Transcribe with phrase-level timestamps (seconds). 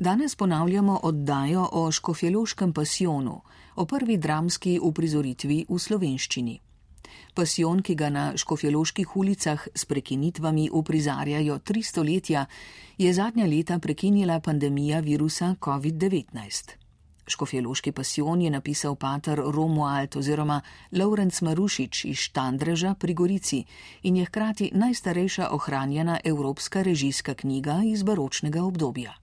[0.00, 3.40] Danes ponavljamo oddajo o škofjeloškem pasijonu,
[3.76, 6.54] o prvi dramski uprizoritvi v slovenščini.
[7.34, 12.46] Pasijon, ki ga na škofjeloških ulicah s prekinitvami uprizarjajo tri stoletja,
[12.98, 16.72] je zadnja leta prekinila pandemija virusa COVID-19.
[17.26, 20.62] Škofjeloški pasijon je napisal pater Romuald oziroma
[20.92, 23.64] Laurenc Marušič iz Štandreža pri Gorici
[24.02, 29.19] in je hkrati najstarejša ohranjena evropska režijska knjiga iz baročnega obdobja.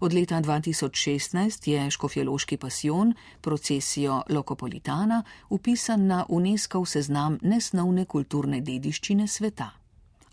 [0.00, 9.28] Od leta 2016 je Škofjeloški pasijon, procesijo Lokopolitana, upisan na UNESCO seznam nesnovne kulturne dediščine
[9.28, 9.70] sveta.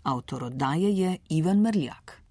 [0.02, 2.21] Avtor oddaje je Ivan Merljak.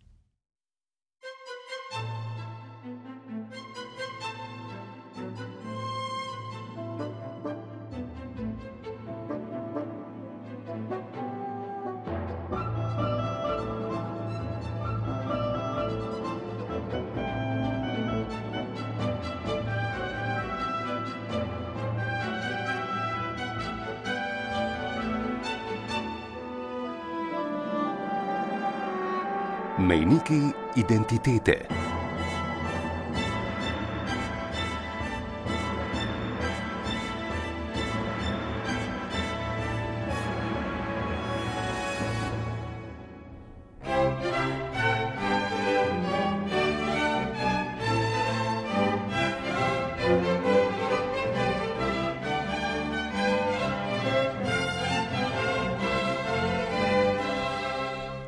[29.91, 31.67] Mejniki identitete.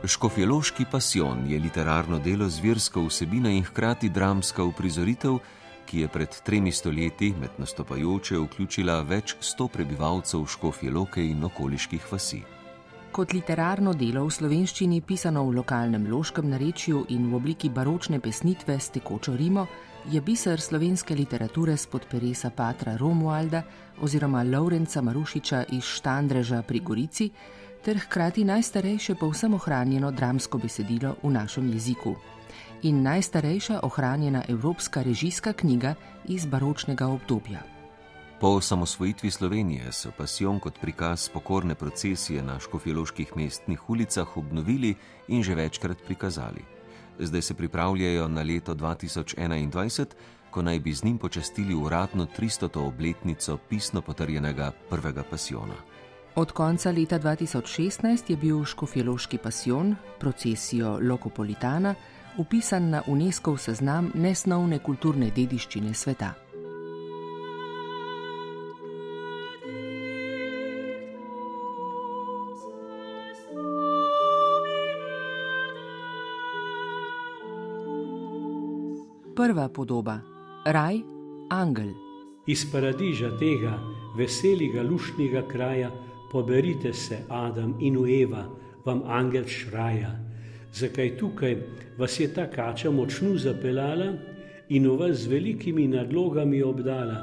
[0.06, 5.38] Škofjeloški pasion je literarno delo z virsko vsebino in hkrati dramska uprizoritev,
[5.86, 12.42] ki je pred tremi stoletji med nastopajoče vključila več sto prebivalcev Škofjeloke in okoliških vasi.
[13.12, 18.80] Kot literarno delo v slovenščini, pisano v lokalnem loškem narečju in v obliki baročne pesnitve
[18.80, 19.68] s tekočo Rimo,
[20.12, 23.64] je biser slovenske literature spod peresa Patra Romualda
[24.02, 27.32] oziroma Laurenca Marušiča iz Štandreža pri Gorici,
[27.84, 32.16] ter hkrati najstarejše povsem ohranjeno dramsko besedilo v našem jeziku
[32.84, 35.96] in najstarejša ohranjena evropska režijska knjiga
[36.26, 37.60] iz baročnega obdobja.
[38.40, 44.96] Po osamosvojitvi Slovenije so pasijon kot prikaz pokorne procesije na škofjoloških mestnih ulicah obnovili
[45.28, 46.64] in že večkrat prikazali.
[47.20, 50.06] Zdaj se pripravljajo na leto 2021,
[50.52, 52.80] ko naj bi z njim počastili uradno 300.
[52.80, 55.93] obletnico pisno potrjenega prvega pasijona.
[56.36, 61.96] Od konca leta 2016 je bil Škofjeloški pasion, procesijo Lokopolitana,
[62.38, 66.34] upisan na UNESCO seznam nesnovne kulturne dediščine sveta.
[79.36, 80.18] Prva podoba:
[80.66, 80.98] Raj,
[81.50, 81.94] Angel.
[82.48, 83.78] Iz paradiža tega
[84.18, 85.92] veselega, lušnega kraja
[86.34, 88.50] poberite se, Adam in Eva,
[88.86, 90.10] vam angel šraja.
[90.74, 91.58] Zakaj tukaj
[91.98, 94.14] vas je ta kača močno zapeljala
[94.70, 97.22] in vas z velikimi nadlogami obdala?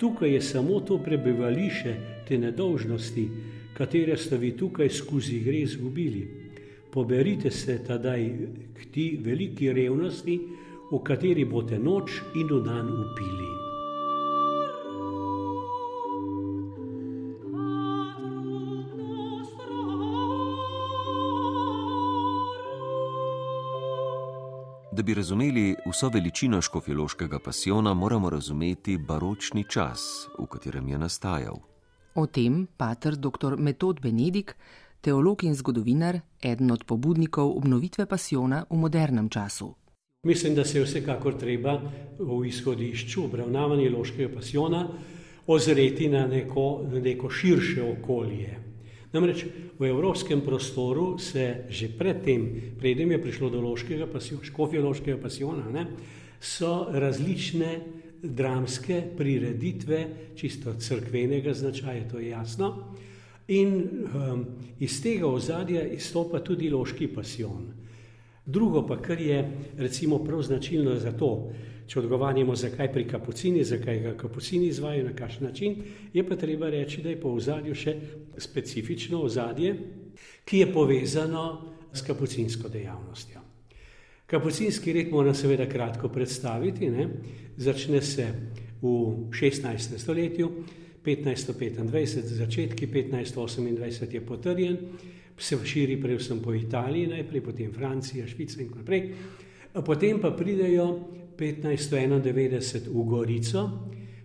[0.00, 1.94] Tukaj je samo to prebivališče
[2.28, 3.28] te nedolžnosti,
[3.76, 6.24] katere ste vi tukaj skozi gre izgubili.
[6.90, 8.30] Poberite se tadaj
[8.74, 10.40] k ti veliki revnosti,
[10.92, 13.61] v kateri boste noč in dan upili.
[25.02, 31.56] Da bi razumeli vso veličino škofjeloškega pasiona, moramo razumeti baročni čas, v katerem je nastajal.
[32.14, 33.56] O tem pater dr.
[33.58, 34.54] Metod Benedik,
[35.00, 39.74] teolog in zgodovinar, eden od pobudnikov obnovitve pasiona v modernem času.
[40.26, 41.80] Mislim, da se je vsekakor treba
[42.18, 44.88] v izhodišču obravnavanja loškega pasiona
[45.46, 48.71] ozreti na neko, na neko širše okolje.
[49.12, 49.44] Namreč
[49.78, 55.86] v evropskem prostoru se že predtem, predtem je prišlo do loškega pasiona, škofijološkega pasiona, ne,
[56.40, 57.80] so različne
[58.22, 62.94] dramske prireditve, čisto crkvenega značaja, to je jasno.
[63.48, 63.74] In
[64.14, 64.46] um,
[64.80, 67.68] iz tega ozadja izstopa tudi loški pasion.
[68.46, 69.42] Drugo pa, kar je
[69.78, 71.52] recimo prav značilno za to,
[71.86, 75.76] če odgovarjamo, zakaj pri kapucini, zakaj ga kapucini izvajo, na kakšen način,
[76.12, 77.94] je pa treba reči, da je po ozadju še
[78.38, 79.74] specifično ozadje,
[80.44, 81.46] ki je povezano
[81.92, 83.40] s kapucinsko dejavnostjo.
[84.26, 86.88] Kapucinski red moramo seveda kratko predstaviti.
[86.90, 87.08] Ne?
[87.56, 88.28] Začne se
[88.80, 88.92] v
[89.28, 89.98] 16.
[89.98, 90.48] stoletju,
[91.04, 94.78] 1525, začetki 1528 je potrjen,
[95.38, 99.10] se širi predvsem po Italiji, najprej potem Francija, Švica in tako naprej.
[99.84, 100.86] Potem pa pridejo
[101.38, 103.70] 1591 v Gorico,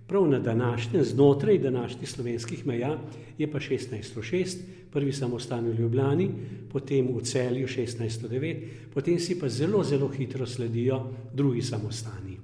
[0.08, 3.00] prav na današnjem, znotraj današnjih slovenskih meja,
[3.38, 4.58] je pa 1606,
[4.92, 6.30] prvi samostan v Ljubljani,
[6.72, 12.38] potem v celju 1609, potem si pa zelo, zelo hitro sledijo drugi samostani.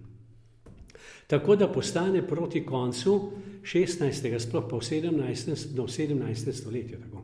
[1.27, 3.31] Tako da postane proti koncu
[3.63, 4.39] 16.
[4.39, 5.73] sploh pa v 17.
[5.73, 6.51] do 17.
[6.51, 7.23] stoletja, tako,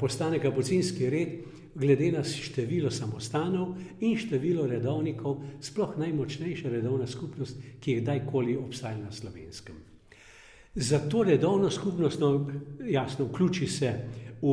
[0.00, 1.28] postane kapucinski red
[1.74, 9.08] glede na število samostanov in število redovnikov, sploh najmočnejša redovna skupnost, ki je kdajkoli obstajala
[9.08, 9.74] na slovenskem.
[10.74, 12.50] Za to redovno skupnost, no,
[12.84, 13.92] jasno, vključi se
[14.42, 14.52] v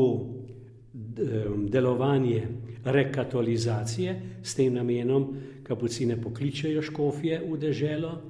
[1.70, 2.48] delovanje
[2.84, 8.22] rekatolizacije s tem namenom, kapucine pokličejo škofje v deželo,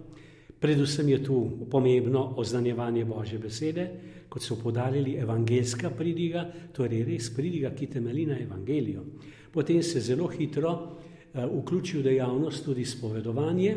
[0.60, 1.38] predvsem je tu
[1.72, 3.90] pomembno oznanjevanje Božje besede,
[4.30, 9.06] kot so podarili evangelska pridiga, torej res pridiga, ki temelji na evangeliju.
[9.52, 13.76] Potem se zelo hitro uh, vključi v dejavnost tudi spovedovanje,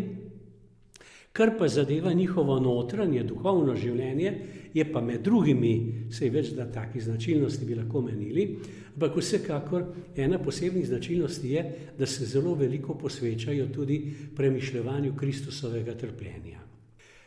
[1.33, 4.33] kar pa zadeva njihovo notranje duhovno življenje,
[4.75, 8.47] je pa med drugimi, sej več da takih značilnosti bi lahko menili,
[8.95, 11.65] ampak vsekakor ena posebnih značilnosti je,
[11.99, 14.03] da se zelo veliko posvečajo tudi
[14.37, 16.62] premišljevanju Kristusovega trpljenja.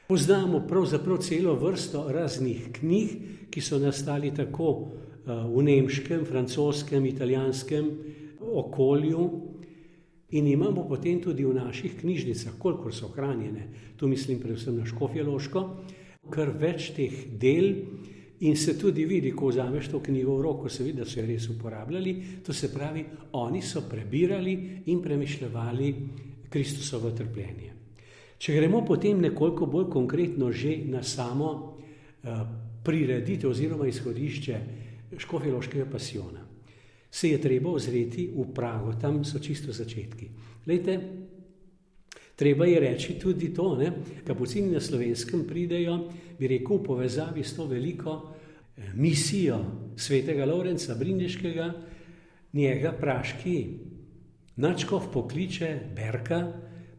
[0.08, 3.10] Poznamo pravzaprav celo vrsto raznih knjig,
[3.50, 7.90] ki so nastali tako eh, v nemškem, francoskem, italijanskem
[8.54, 9.30] okolju,
[10.30, 13.68] in imamo potem tudi v naših knjižnicah, kolikor so ohranjene,
[13.98, 15.64] tu mislim predvsem na Škofjeloško,
[16.30, 17.74] kar več teh del.
[18.46, 21.26] In se tudi vidi, ko vzameš to knjigo v roko, se vidi, da so jo
[21.26, 22.16] res uporabljali.
[22.44, 23.06] To se pravi,
[23.40, 24.58] oni so prebirali
[24.92, 25.94] in premišljali
[26.52, 27.72] Kristusovo trpljenje.
[28.38, 32.42] Če gremo potem nekoliko bolj konkretno že na samo uh,
[32.84, 34.60] prireditev oziroma izhodišče
[35.18, 36.44] škofijološkega pasiona,
[37.12, 40.28] se je treba ozreti v Prago, tam so čisto začetki.
[40.68, 41.00] Lejte,
[42.36, 43.92] treba je reči tudi to, da
[44.28, 45.98] kapucini na slovenskem pridejo,
[46.40, 48.18] bi rekel, v povezavi s to veliko
[48.76, 49.62] eh, misijo
[49.96, 51.74] svetega Lorenca Brindeškega,
[52.54, 53.58] njega praški
[54.56, 56.42] načkov pokliče Berka,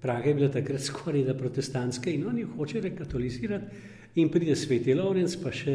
[0.01, 3.67] Praga je bila takrat skoraj da protestantska in oni hoče rekatolizirati
[4.17, 5.75] in pride sveti Lorenz, pa še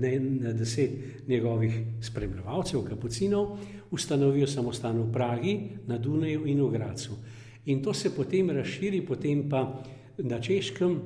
[0.00, 3.58] ne, ne deset njegovih spremljevalcev, kapucinov,
[3.90, 5.56] ustanovijo samostan v Pragi,
[5.86, 7.18] na Dunaju in v Gracu.
[7.66, 9.82] In to se potem razširi, potem pa
[10.18, 10.96] na Češkem,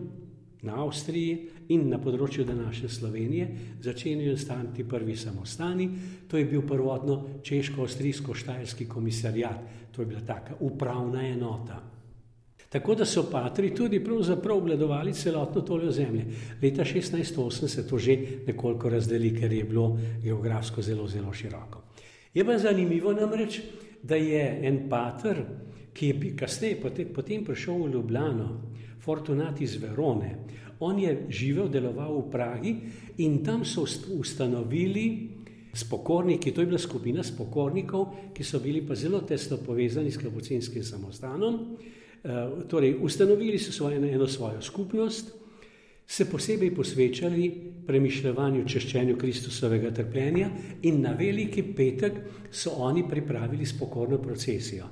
[0.63, 3.47] na Avstriji in na področju današnje Slovenije
[3.83, 5.89] začenjajo staniti prvi samostani.
[6.29, 11.81] To je bil prvotno češko-avstrijsko-štajerski komisarjat, to je bila taka upravna enota.
[12.71, 16.25] Tako da so patri tudi pravzaprav obladovali celotno tole zemlje.
[16.63, 21.83] Leta 1608 se to že nekoliko razdeli, ker je bilo geografsko zelo, zelo široko.
[22.35, 23.61] Je pa zanimivo namreč,
[24.03, 25.43] da je en pater,
[25.93, 26.79] ki je kasneje
[27.15, 28.63] potem prišel v Ljubljano,
[29.01, 30.37] Fortunati iz Verone,
[30.81, 32.75] on je živel, deloval v Pragi
[33.19, 33.85] in tam so
[34.15, 35.29] ustanovili
[35.75, 40.85] spokorniki, to je bila skupina spokornikov, ki so bili pa zelo tesno povezani s kapucinskim
[40.85, 41.77] samostanom.
[42.25, 45.33] Eh, torej, ustanovili so svojo, eno svojo skupnost,
[46.07, 47.45] se posebej posvečali
[47.87, 50.51] premišljanju češčenju Kristusovega trpljenja
[50.83, 52.13] in na veliki petek
[52.51, 54.89] so oni pripravili spokorno procesijo.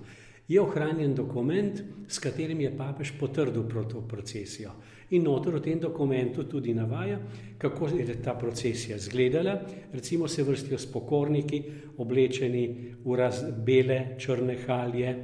[0.48, 4.70] Je ohranjen dokument, s katerim je papež potrdil to procesijo.
[5.10, 7.18] In notor v tem dokumentu tudi navaja,
[7.58, 9.60] kako je ta procesija izgledala.
[9.92, 11.62] Recimo se vrstijo spokorniki,
[11.96, 15.14] oblečeni v razbele, črne halje,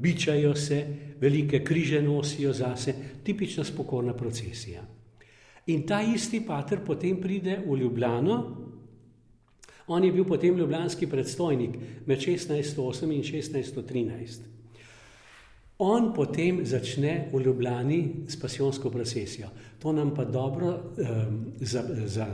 [0.00, 0.86] bičajo se,
[1.20, 2.94] velike križe nosijo zase,
[3.24, 4.82] tipična spokorna procesija.
[5.66, 8.56] In ta isti pater potem pride v Ljubljano.
[9.86, 11.70] On je bil potem ljubljanski predstojnik
[12.06, 14.40] med 1608 in 1613.
[15.78, 19.48] On potem začne v Ljubljani s pasijonsko procesijo.
[19.78, 22.26] To nam pa dobro um, za, za,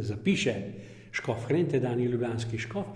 [0.00, 0.54] zapiše
[1.10, 2.86] škof Hren, tedajni ljubljanski škof,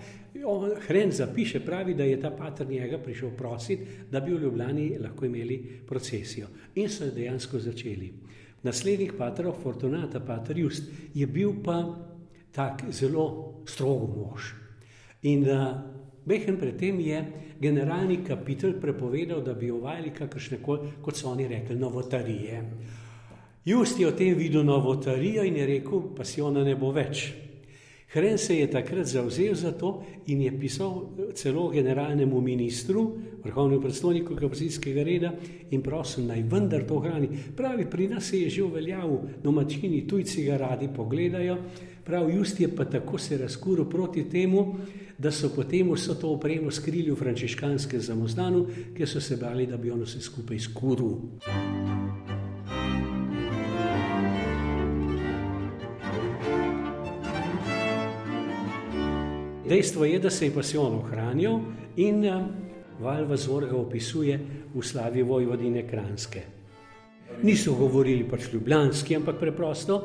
[0.87, 5.25] Hren zapiše, pravi, da je ta pater njega prišel prositi, da bi v Ljubljani lahko
[5.25, 5.57] imeli
[5.87, 6.47] procesijo.
[6.75, 8.13] In so jo dejansko začeli.
[8.63, 10.83] Naslednik patrov, Fortunata, pater Just,
[11.13, 11.97] je bil pa
[12.51, 14.53] tak zelo strog mož.
[15.21, 15.91] In da
[16.25, 17.25] Behen predtem je
[17.59, 22.63] generalni kapitel prepovedal, da bi uvajali kakršne koli, kot so oni rekli, novotarije.
[23.65, 27.33] Just je o tem videl novotarijo in je rekel, pa si ona ne bo več.
[28.13, 34.35] Hren se je takrat zauzel za to in je pisal celo generalnemu ministru, vrhovnemu predstavniku
[34.35, 35.31] kapsijskega reda
[35.71, 37.29] in prosil naj vendar to hrani.
[37.55, 41.57] Pravi, pri nas je že uveljavil, domačini tujci ga radi pogledajo.
[42.03, 44.75] Prav just je pa tako se razkuril proti temu,
[45.17, 49.77] da so potem vso to opremo skrili v frančiškanskem zamostanu, ker so se bali, da
[49.77, 51.15] bi ono vse skupaj skuril.
[59.71, 61.59] Dejstvo je, da se je pasijon ohranil
[61.95, 62.43] in eh,
[62.99, 64.39] Valva Zorga opisuje
[64.73, 66.41] v slavi Vojvodine Kranske.
[67.43, 70.01] Niso govorili pač ljubljanski, ampak preprosto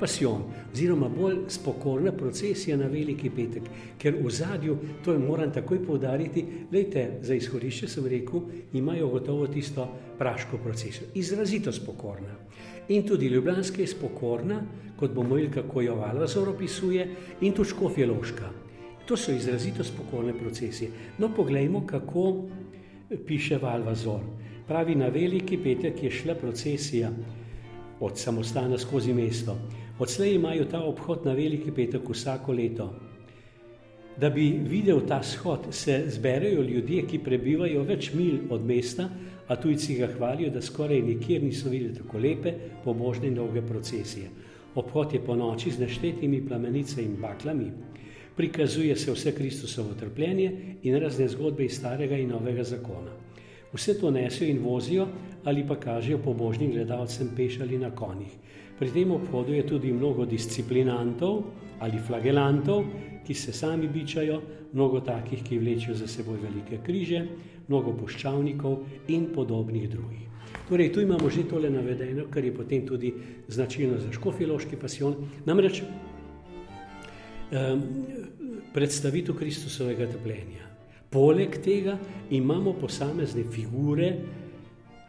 [0.00, 3.66] pasijon, oziroma bolj spokojna procesija na Veliki petek,
[3.98, 8.46] ker v zadju, to moram takoj povdariti, lejte, za izhodišče sem rekel,
[8.78, 9.88] imajo gotovo tisto
[10.18, 12.38] praško procesijo, izrazito spokojna.
[12.88, 14.62] In tudi ljubljanska je spokojna,
[14.96, 18.69] kot bomo videli, kako jo Valva Zor opisuje, in tudi Škofje Loška.
[19.10, 20.90] To so izrazito spokojne procesije.
[21.18, 22.44] No, poglejmo, kako
[23.26, 24.20] piše Valvazor.
[24.68, 27.10] Pravi, na veliki petek je šla procesija
[28.00, 29.56] od samostana skozi mesto.
[29.98, 32.88] Odslej imajo ta obhod na veliki petek vsako leto.
[34.16, 39.10] Da bi videl ta shod, se zberejo ljudje, ki prebivajo več mil od mesta,
[39.48, 44.30] a tujci ga hvalijo, da skoraj nikjer niso videli tako lepe, pobožne in dolge procesije.
[44.74, 47.72] Obhod je po noči z neštetimi plamenicami in baklami
[48.40, 53.12] prikazuje se vse Kristusovo trpljenje in razne zgodbe iz starega in novega zakona.
[53.72, 55.06] Vse to nesijo in vozijo
[55.44, 58.32] ali pa kažejo pobožnim gledalcem peš ali na konjih.
[58.78, 61.42] Pri tem obhodu je tudi mnogo disciplinantov
[61.80, 62.84] ali flagelantov,
[63.26, 64.40] ki se sami bičajo,
[64.72, 67.26] mnogo takih, ki vlečejo za seboj velike križe,
[67.68, 68.78] mnogo poščavnikov
[69.08, 70.24] in podobnih drugih.
[70.68, 73.12] Torej, tu imamo že tole navedeno, kar je potem tudi
[73.48, 75.16] značilno za škofiloški pasion.
[75.44, 75.82] Namreč
[78.74, 80.68] predstavitev Kristusovega trpljenja.
[81.10, 81.96] Poleg tega
[82.30, 84.12] imamo posamezne figure,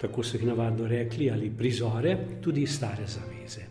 [0.02, 3.68] tako so jih navadno rekli, ali prizore, tudi stare zaveze.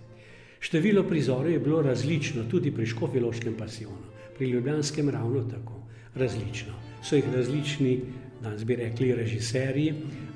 [0.60, 5.82] Število prizorov je bilo različno, tudi pri Škofiloškem pasionu, pri Ljubljanskem ravno tako
[6.14, 6.74] različno.
[7.02, 8.00] So jih različni,
[8.42, 9.94] danes bi rekli, režiserji,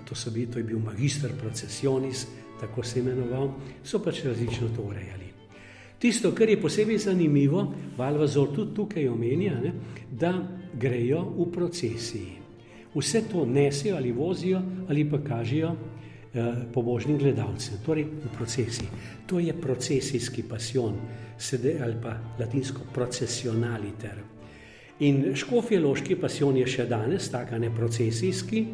[0.09, 2.26] to, bili, to je bil magistr procesionis,
[2.61, 3.53] tako se je imenoval,
[3.85, 5.34] so pač različno to urejali.
[5.99, 7.65] Tisto, kar je posebej zanimivo,
[7.97, 9.73] Valvazor tudi tukaj omenja, ne,
[10.11, 10.33] da
[10.75, 12.33] grejo v procesiji.
[12.95, 18.89] Vse to nesijo ali vozijo ali pa kažejo eh, pobožnim gledalcem, torej v procesiji.
[19.27, 20.95] To je procesijski pasion,
[21.39, 24.23] sede, ali pa latinsko procesionaliter.
[25.01, 28.67] In škofijološki pasion je še danes, tako ne procesijski.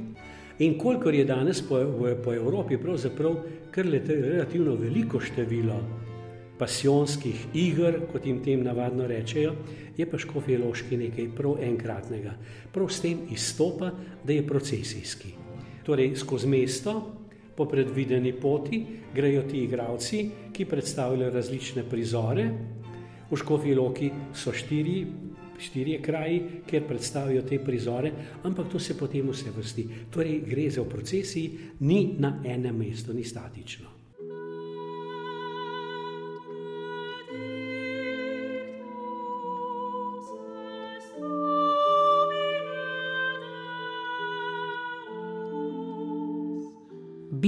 [0.61, 1.79] In kolikor je danes po,
[2.25, 3.37] po Evropi, pravzaprav
[3.71, 5.79] kar relativno veliko število
[6.61, 9.55] pasijonskih iger, kot jim tem navadno rečejo,
[9.97, 12.35] je pa škofijološki nekaj prav enkratnega.
[12.73, 13.91] Prav s tem izstopa,
[14.25, 15.33] da je procesijski.
[15.85, 16.95] Torej, skozi mesto,
[17.57, 18.83] po predvideni poti,
[19.15, 20.21] grejo ti igravci,
[20.53, 22.47] ki predstavljajo različne prizore.
[23.31, 25.05] V škofijiloki so štiri,
[25.61, 28.13] štiri kraji, kjer predstavijo te prizore,
[28.43, 29.87] ampak to se potem vse vrsti.
[30.11, 34.00] Torej, gre za v procesiji, ni na enem mestu, ni statično.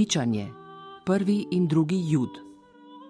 [0.03, 0.47] Bičanje,
[1.05, 2.29] prvi in drugi jud.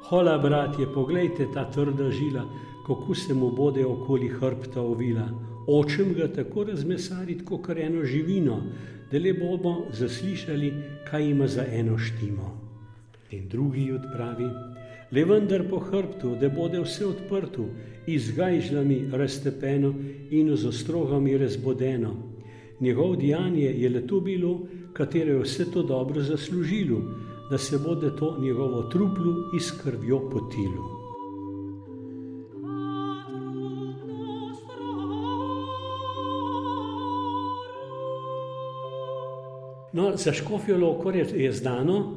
[0.09, 2.43] Hola, bratje, poglejte ta trda žila,
[2.87, 5.25] kako se mu bode okoli hrbta ovila.
[5.67, 8.59] Očem ga tako razmesariti, kot eno živino,
[9.11, 10.69] da le bomo zaslišali,
[11.09, 12.51] kaj ima za eno štimo.
[13.31, 14.51] In drugi jud pravi:
[15.11, 17.65] Le vendar po hrbtu, da bode vse odprto,
[18.07, 19.95] izgajžljami raztepeno
[20.29, 22.13] in z ostrogami razbodeno.
[22.79, 24.59] Njegov dejanje je le to bilo,
[24.93, 27.01] katero je vse to dobro zaslužilo,
[27.49, 31.03] da se bode to njegovo truplo iz krvjo potilo.
[39.93, 42.15] No, za škofijo lokor je, je znano,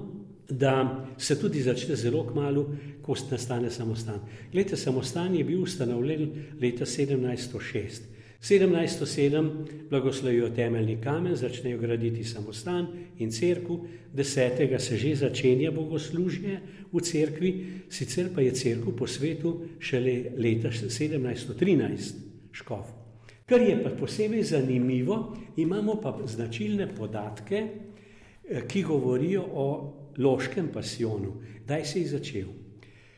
[0.48, 2.66] da se tudi začne zelo kmalo,
[3.02, 4.20] ko nastane samostan.
[4.52, 6.30] Glede, samostan je bil ustanovljen
[6.60, 8.15] leta 1706.
[8.46, 9.50] 1707
[9.90, 12.86] blagoslovijo temeljni kamen, začnejo graditi samostan
[13.18, 13.80] in crkvu,
[14.14, 16.60] desetega se že začenja bogoslužje
[16.92, 17.50] v crkvi,
[17.88, 22.14] sicer pa je crkva po svetu šele leta 1713
[22.52, 22.84] škov.
[23.46, 27.66] Kar je pa posebej zanimivo, imamo pa značilne podatke,
[28.48, 29.68] eh, ki govorijo o
[30.18, 31.32] loškem pasijonu.
[31.66, 32.65] Daj se je začel.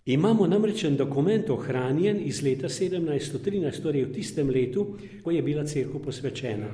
[0.08, 4.86] Imamo namreč en dokument ohranjen iz leta 1713, torej v tistem letu,
[5.20, 6.68] ko je bila crkva posvečena.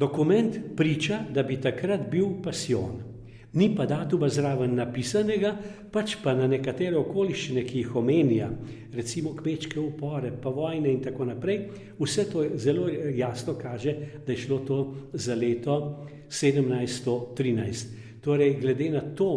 [0.00, 3.02] Dokument priča, da bi takrat bil pasion.
[3.52, 5.50] Ni pa datuma zraven napisanega,
[5.92, 8.48] pač pa na nekatere okoliščine, ki jih omenja,
[8.96, 11.58] recimo kmečke upore, pa vojne in tako naprej.
[12.00, 14.78] Vse to zelo jasno kaže, da je šlo to
[15.12, 15.76] za leto
[16.32, 17.92] 1713.
[18.24, 19.30] Torej, glede na to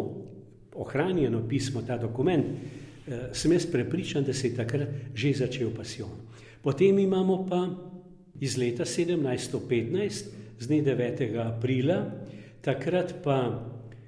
[0.80, 2.46] ohranjeno pismo, ta dokument,
[3.32, 6.10] sem jaz prepričan, da se je takrat že začel pasion.
[6.62, 7.68] Potem imamo pa
[8.40, 10.24] iz leta 1715,
[10.58, 11.36] z dne 9.
[11.36, 12.10] aprila,
[12.60, 13.62] takrat pa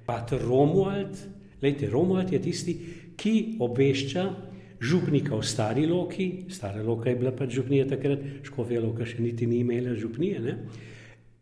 [0.05, 1.15] Pater Romuald,
[1.61, 2.73] lejte, Romuald je tisti,
[3.15, 4.23] ki obvešča
[4.79, 9.47] župnika v stari loki, stara loka je bila pač župnija takrat, škofja loka še niti
[9.47, 10.55] ni imela župnije, ne?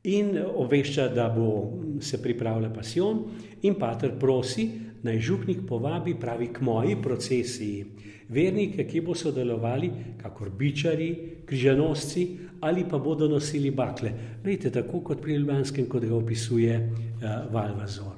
[0.08, 3.26] in obvešča, da bo se pripravlja pasion
[3.68, 4.70] in Pater prosi,
[5.08, 7.86] naj župnik povabi pravi k moji procesiji,
[8.30, 11.10] vernike, ki bo sodelovali, kakor bičari,
[11.48, 12.28] križanosci
[12.62, 14.12] ali pa bodo nosili bakle.
[14.46, 18.16] Lejte, tako kot pri Ljubljanskem, kot ga opisuje uh, Valvazor.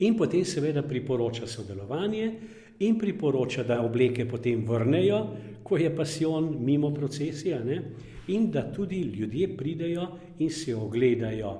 [0.00, 2.32] In potem seveda priporoča sodelovanje
[2.80, 5.20] in priporoča, da obleke potem vrnejo,
[5.62, 7.82] ko je pasion mimo procesija, ne?
[8.28, 10.06] in da tudi ljudje pridejo
[10.38, 11.54] in si ogledajo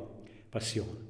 [0.50, 1.09] pasion.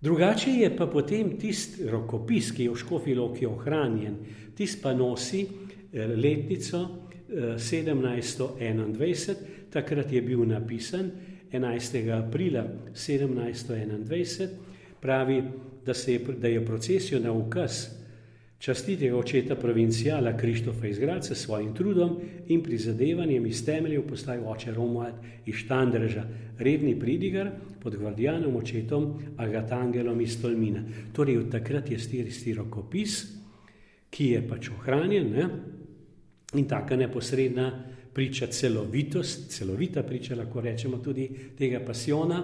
[0.00, 4.16] Drugače je pa potem tisti rokopis, ki je v Škofilu, ki je ohranjen,
[4.54, 5.48] tisti pa nosi eh,
[6.06, 6.88] letnico
[7.28, 9.36] 1721, eh,
[9.70, 11.10] takrat je bil napisan
[11.52, 12.10] 11.
[12.14, 12.64] aprila
[12.94, 14.48] 1721,
[15.00, 15.42] pravi,
[15.84, 17.97] da, je, da je procesijo na ukaz
[18.58, 22.16] Častitega očeta provincijala Krištofa iz Graca s svojim trudom
[22.48, 25.14] in prizadevanjem iz temeljev postavil oče Romuald
[25.46, 26.24] iz Štandreža,
[26.58, 27.50] redni pridigar
[27.80, 30.82] pod gvardijanom očetom Agatangelom iz Tolmina.
[31.12, 33.26] Torej, od takrat je stiri stirokopis,
[34.10, 35.48] ki je pač ohranjen ne?
[36.54, 37.84] in taka neposredna
[38.14, 42.42] priča celovitost, celovita priča, lahko rečemo tudi tega pasiona,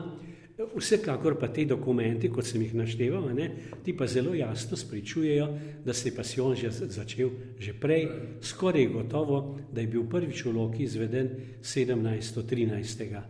[0.54, 3.48] Vsekakor pa te dokumenti, kot sem jih našteval, ne,
[3.82, 5.48] ti pa zelo jasno spričujejo,
[5.84, 8.06] da se je pasion že začel že prej,
[8.40, 13.20] skoraj gotovo, da je bil prvič v Loki izveden 1713.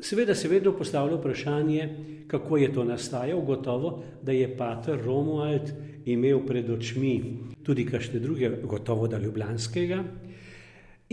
[0.00, 1.88] Seveda se vedno postavlja vprašanje,
[2.26, 3.42] kako je to nastajalo.
[3.42, 5.70] Gotovo, da je pater Romuald
[6.04, 10.04] imel pred očmi tudi kašte druge, gotovo da ljubljanskega.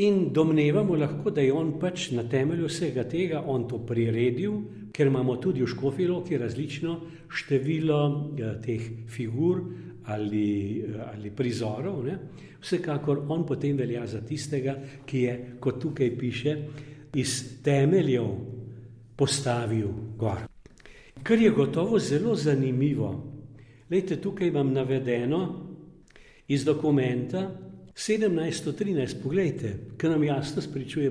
[0.02, 4.56] In domnevamo lahko, da je on pač na temelju vsega tega on to priredil,
[4.90, 6.96] ker imamo tudi v Škofiloki različno
[7.30, 8.00] število
[8.34, 9.62] eh, teh figur
[10.10, 12.02] ali, eh, ali prizorov.
[12.08, 12.18] Ne?
[12.62, 16.58] Vsekakor on potem velja za tistega, ki je, kot tukaj piše,
[17.14, 18.32] iz temeljev
[19.16, 20.48] postavil gor.
[21.22, 23.12] Kar je gotovo zelo zanimivo.
[23.92, 25.42] Lejte, tukaj imam navedeno
[26.48, 27.52] iz dokumenta,
[27.94, 31.10] 1713, pogledajte, ki nam jasno spričuje,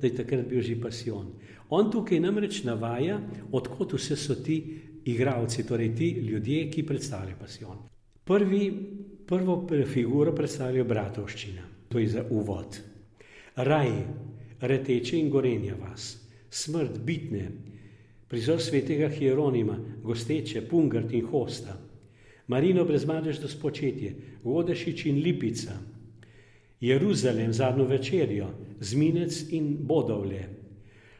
[0.00, 1.32] da je takrat bil že pasion.
[1.70, 3.20] On tukaj namreč navaja,
[3.52, 7.78] odkot vse so ti igravci, torej ti ljudje, ki predstavljajo pasion.
[8.24, 8.72] Prvi,
[9.26, 12.78] prvo figuro predstavljajo bratovščina, to je za uvod.
[13.56, 13.90] Raj,
[14.60, 16.16] reteče in gorenja vas,
[16.50, 17.48] smrt, bitne,
[18.28, 21.76] prizor svetega Hieronima, gosteče, pungart in hosta.
[22.46, 25.74] Marino brezmadež do spočetje, Vodešič in Lipica,
[26.80, 28.46] Jeruzalem zadnjo večerjo,
[28.80, 30.48] Zminec in Bodovlje.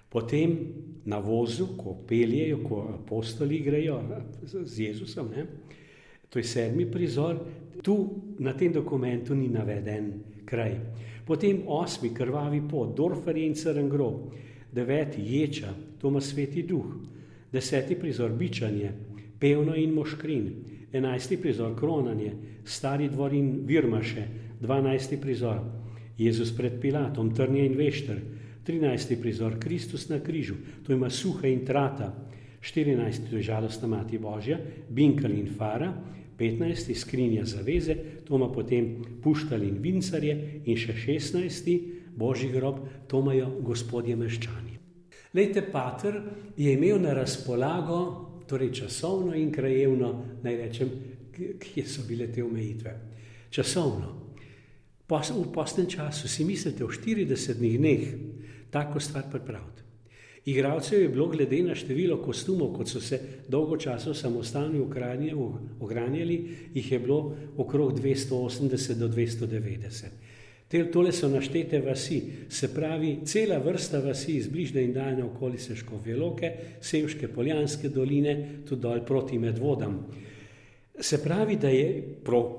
[0.09, 0.59] Potem
[1.05, 4.03] na vozu, ko peljejo, ko apostoli grejo
[4.45, 5.47] z Jezusom, ne?
[6.29, 7.39] to je sedmi prizor,
[7.83, 10.13] tu na tem dokumentu ni naveden
[10.45, 10.75] kraj.
[11.27, 14.33] Potem osmi krvavi pot, Dorfer in Crn grob,
[14.73, 16.87] deveti ječa, Toma sveti duh,
[17.53, 18.93] deseti prizor bičanje,
[19.41, 20.51] pevno in moškrin,
[20.93, 22.33] enajsti prizor kronanje,
[22.65, 24.27] stari dvor in virmaše,
[24.61, 25.61] dvanajsti prizor,
[26.19, 28.21] Jezus pred Pilatom, trnje in vešter,
[28.65, 32.15] trinajsti prizor, Kristus na križu, to ima suha in trata,
[32.61, 35.93] štirinajsti to je žalostna mati Božja, Binkal in Fara,
[36.37, 37.95] petnajsti skrinja zaveze,
[38.25, 40.63] to ima potem puštal in vincarje.
[40.65, 41.77] In še šestnajsti
[42.17, 44.77] Božji grob, to imajo gospodje meščani.
[45.37, 46.21] Lejte, Pater
[46.57, 50.91] je imel na razpolago torej časovno in krajevno, naj rečem,
[51.61, 52.95] kje so bile te omejitve.
[53.51, 54.13] Časovno.
[55.09, 58.03] V postem času si mislite v 40 dneh
[58.71, 59.83] tako stvar pripraviti.
[60.47, 64.79] Igravcev je bilo glede na število kostumov, kot so se dolgo časa samostalni
[65.81, 66.37] ohranjali,
[66.75, 70.26] jih je bilo okrog 280 do 290.
[70.69, 75.77] Te, tole so naštete vasi, se pravi, cela vrsta vasi iz bližnje in daljne okolice
[75.77, 76.51] Škofje Loke,
[76.81, 78.35] Sevške, Poljanske doline,
[78.67, 80.01] tudi dol proti Medvodam.
[80.99, 82.03] Se pravi, da je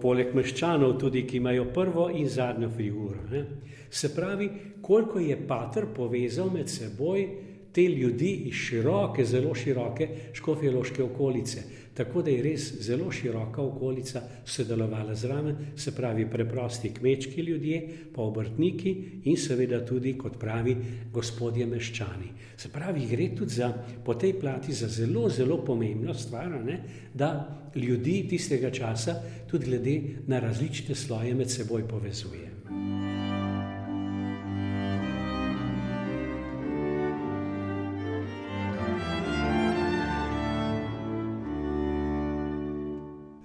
[0.01, 3.25] poleg meščanov tudi, ki imajo prvo in zadnjo figuro.
[3.31, 3.43] Ne?
[3.89, 4.49] Se pravi,
[4.81, 7.27] koliko je pater povezal med seboj
[7.73, 11.63] te ljudi iz široke, zelo široke škofijološke okolice.
[11.97, 17.79] Tako da je res zelo široka okolica sodelovala zraven, se pravi preprosti kmečki ljudje,
[18.13, 20.75] pa obrtniki in seveda tudi, kot pravi,
[21.13, 22.29] gospodje meščani.
[22.57, 23.71] Se pravi, gre tudi za,
[24.05, 26.81] po tej plati za zelo, zelo pomembno stvar, ne,
[27.13, 27.31] da
[27.75, 29.17] ljudi tistega časa
[29.49, 33.26] tudi glede na različne sloje med seboj povezuje.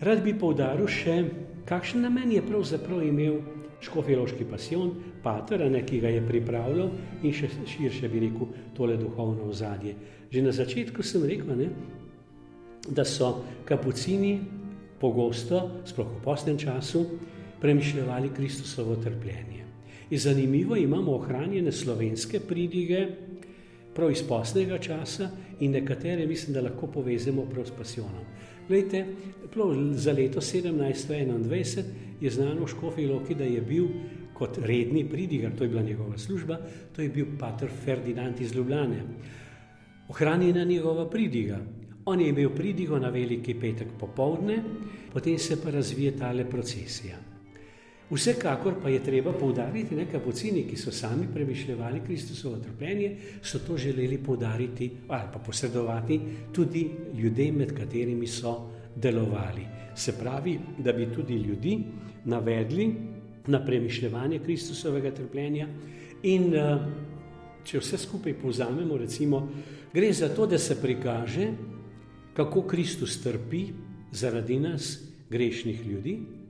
[0.03, 1.17] Rad bi povdaril še,
[1.69, 3.39] kakšen namen je pravzaprav imel
[3.83, 4.91] škofijološki pasion,
[5.23, 6.91] pater, ne, ki ga je pripravljal
[7.23, 9.95] in še širše bi rekel tole duhovno ozadje.
[10.31, 11.69] Že na začetku sem rekel, ne,
[12.91, 14.41] da so kapucini
[14.99, 17.05] pogosto, sploh v posnem času,
[17.63, 19.63] premišljali Kristusovo trpljenje.
[20.11, 23.07] In zanimivo imamo ohranjene slovenske pridige,
[23.95, 28.27] prav iz posnega časa in nekatere mislim, da lahko povezemo prav s pasionom.
[28.73, 29.05] Glejte,
[29.93, 31.83] za leto 1721
[32.21, 33.89] je znano v Škofi Loki, da je bil
[34.33, 36.57] kot redni pridigar, to je bila njegova služba,
[36.97, 39.03] to je bil pater Ferdinand iz Ljubljane.
[40.09, 41.61] Ohranjena njegova pridiga.
[42.05, 44.63] On je imel pridigo na veliki petek popovdne,
[45.13, 47.32] potem se pa razvije tale procesija.
[48.13, 53.77] Vsekakor pa je treba poudariti, da kapucini, ki so sami premišljali Kristusovo trpljenje, so to
[53.77, 56.21] želeli poudariti ali pa posredovati
[56.53, 59.67] tudi ljudem, med katerimi so delovali.
[59.95, 61.79] Se pravi, da bi tudi ljudi
[62.25, 62.95] navedli
[63.47, 65.69] na premišljanje Kristusovega trpljenja.
[66.23, 66.79] In eh,
[67.65, 69.49] če vse skupaj povzamemo, recimo,
[69.93, 71.49] gre za to, da se prikaže,
[72.35, 73.67] kako Kristus trpi
[74.13, 74.99] zaradi nas,
[75.31, 76.42] grešnih ljudi.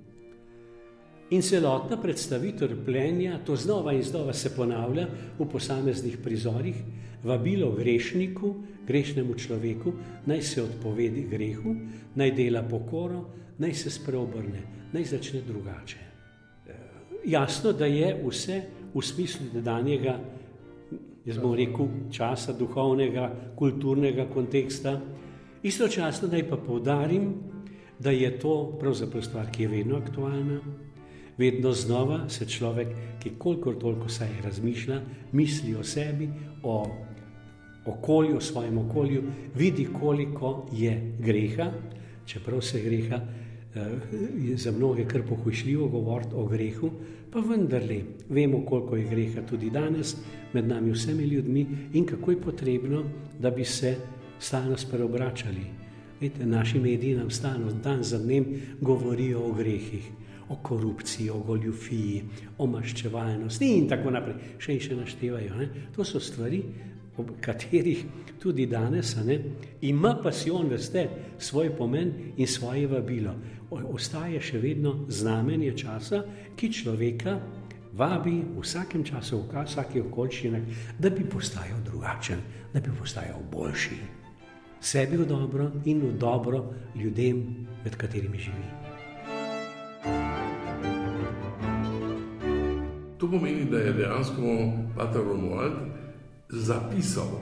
[1.32, 5.06] In celotna predstavitev trpljenja, to znova in znova se ponavlja
[5.38, 6.76] v posameznih prizorih,
[7.24, 8.54] vabilo grešniku,
[8.86, 9.92] grešnemu človeku,
[10.26, 11.74] naj se odpovedi grehu,
[12.14, 13.24] naj dela pokoro,
[13.58, 14.60] naj se spreobrne,
[14.92, 15.96] naj začne drugače.
[17.24, 18.60] Jasno, da je vse
[18.94, 20.18] v smislu danjega,
[21.24, 24.98] jaz bom rekel, časa, duhovnega, kulturnega konteksta.
[25.62, 27.34] Istočasno naj pa poudarim,
[27.98, 30.60] da je to pravzaprav stvar, ki je vedno aktualna
[31.42, 32.88] vedno znova se človek,
[33.22, 35.00] ki kolikor toliko saj razmišlja,
[35.32, 36.28] misli o sebi,
[36.62, 36.76] o
[37.86, 39.22] okolju, o svojem okolju,
[39.58, 41.72] vidi, koliko je greha,
[42.26, 43.98] čeprav se greha eh,
[44.38, 46.90] je za mnoge kar pohujšljivo govoriti o grehu,
[47.32, 50.16] pa vendarle vemo, koliko je greha tudi danes
[50.52, 53.04] med nami vsemi ljudmi in kako je potrebno,
[53.40, 53.96] da bi se
[54.38, 55.66] stalno spreobračali.
[56.20, 58.46] Vete, naši mediji nam stalno dan za dnem
[58.80, 60.10] govorijo o grehih
[60.52, 62.24] o korupciji, o goljufiji,
[62.58, 64.56] o maščevalnosti in tako naprej.
[64.60, 65.56] Še in še naštevajo.
[65.58, 65.68] Ne?
[65.96, 66.60] To so stvari,
[67.16, 68.04] o katerih
[68.40, 69.38] tudi danes ne,
[69.88, 73.34] ima pasijon, veste, svoj pomen in svoje vabilo.
[73.72, 76.22] Ostaje še vedno znamenje časa,
[76.56, 77.38] ki človeka
[77.96, 80.62] vabi v vsakem času, v vsaki okoliščini,
[80.98, 82.40] da bi postajal drugačen,
[82.72, 84.00] da bi postajal boljši.
[84.82, 86.64] Sebi v dobro in v dobro
[86.98, 87.44] ljudem,
[87.84, 88.81] med katerimi živi.
[93.18, 94.42] To pomeni, da je dejansko
[94.96, 95.72] Pater Romuald
[96.48, 97.40] zapisal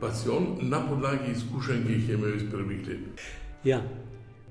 [0.00, 3.20] pasion na podlagi izkušenj, ki jih je imel iz prvih let.
[3.64, 3.82] Ja,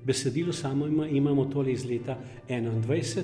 [0.03, 2.17] besedilo samo ima, imamo tole iz leta
[2.49, 3.23] 21,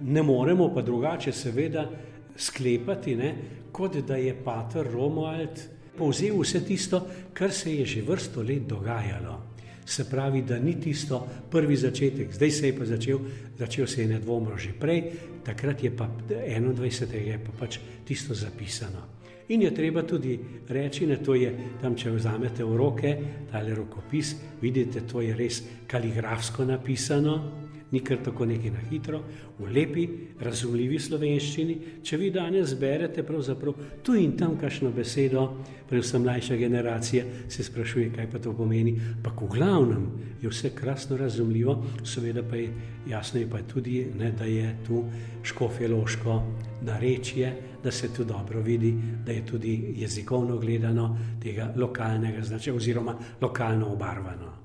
[0.00, 1.90] ne moremo pa drugače, seveda,
[2.36, 3.34] sklepati, ne,
[3.72, 5.60] kot da je Pater Romuald
[5.98, 9.51] povzel vse tisto, kar se je že vrsto let dogajalo.
[9.84, 13.18] Se pravi, da ni tisto prvi začetek, zdaj se je pa začel,
[13.58, 15.02] začel se je nedvomno že prej,
[15.44, 17.14] takrat je pa 21.
[17.14, 19.22] je pa pač tisto zapisano.
[19.48, 21.50] In je treba tudi reči, da to je
[21.82, 23.10] tam, če vzamete v roke,
[23.50, 27.34] tale rokopis, vidite, to je res kaligrafsko napisano
[27.92, 29.20] ni kar tako nekaj na hitro,
[29.58, 30.06] v lepi,
[30.40, 31.76] razumljivi slovenščini.
[32.02, 35.44] Če vi danes berete pravzaprav tu in tam kakšno besedo,
[35.90, 38.96] predvsem mlajša generacija se sprašuje, kaj pa to pomeni.
[39.22, 40.08] Pa v glavnem
[40.42, 42.72] je vse krasno razumljivo, seveda pa je
[43.06, 45.04] jasno je pa tudi, ne, da je tu
[45.42, 46.42] škofjeloško
[46.82, 47.52] narečje,
[47.84, 48.94] da se tu dobro vidi,
[49.26, 54.61] da je tudi jezikovno gledano tega lokalnega značaja oziroma lokalno obarvano.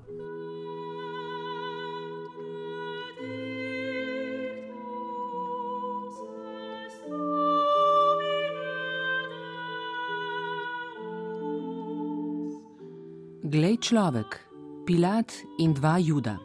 [13.48, 14.44] Glej človek,
[14.84, 16.36] Pilat in dva juda.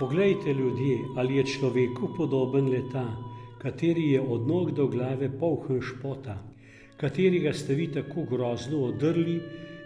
[0.00, 3.04] Poglejte ljudje, ali je človeku podoben leta,
[3.60, 6.38] kateri je od nog do glave polhen špota,
[6.96, 9.36] katerega ste vi tako grozno odrli,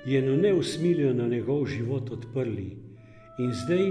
[0.07, 2.71] je no neusmiljeno njegov život odprli.
[3.39, 3.91] In zdaj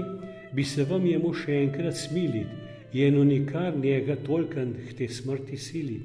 [0.56, 2.56] bi se vam jemu še enkrat smiliti,
[2.96, 6.00] je no nikar njega tolkan k te smrti sili.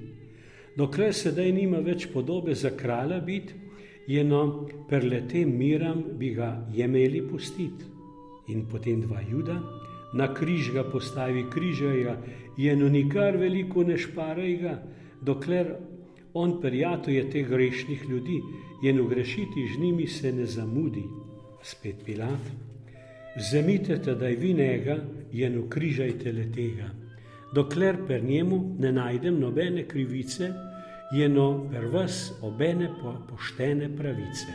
[0.76, 3.63] Dokler sedaj nima več podobe za kralja biti,
[4.08, 7.86] je no per letem miram bi ga jemeli pustiti.
[8.48, 9.62] In potem dva juda,
[10.14, 12.18] na križ ga postavi križaja,
[12.58, 14.74] je no nikar veliko ne šparaj ga,
[15.22, 15.76] dokler
[16.34, 18.42] on prijatelj teh grešnih ljudi,
[18.84, 21.04] je no grešiti z njimi se ne zamudi.
[21.64, 22.52] Spet Pilat,
[23.38, 24.98] vzemite tedaj vi njega,
[25.32, 26.90] je no križajte le tega.
[27.54, 30.52] Dokler per njemu ne najdem nobene krivice,
[31.14, 34.54] je no per vas obene po poštene pravice.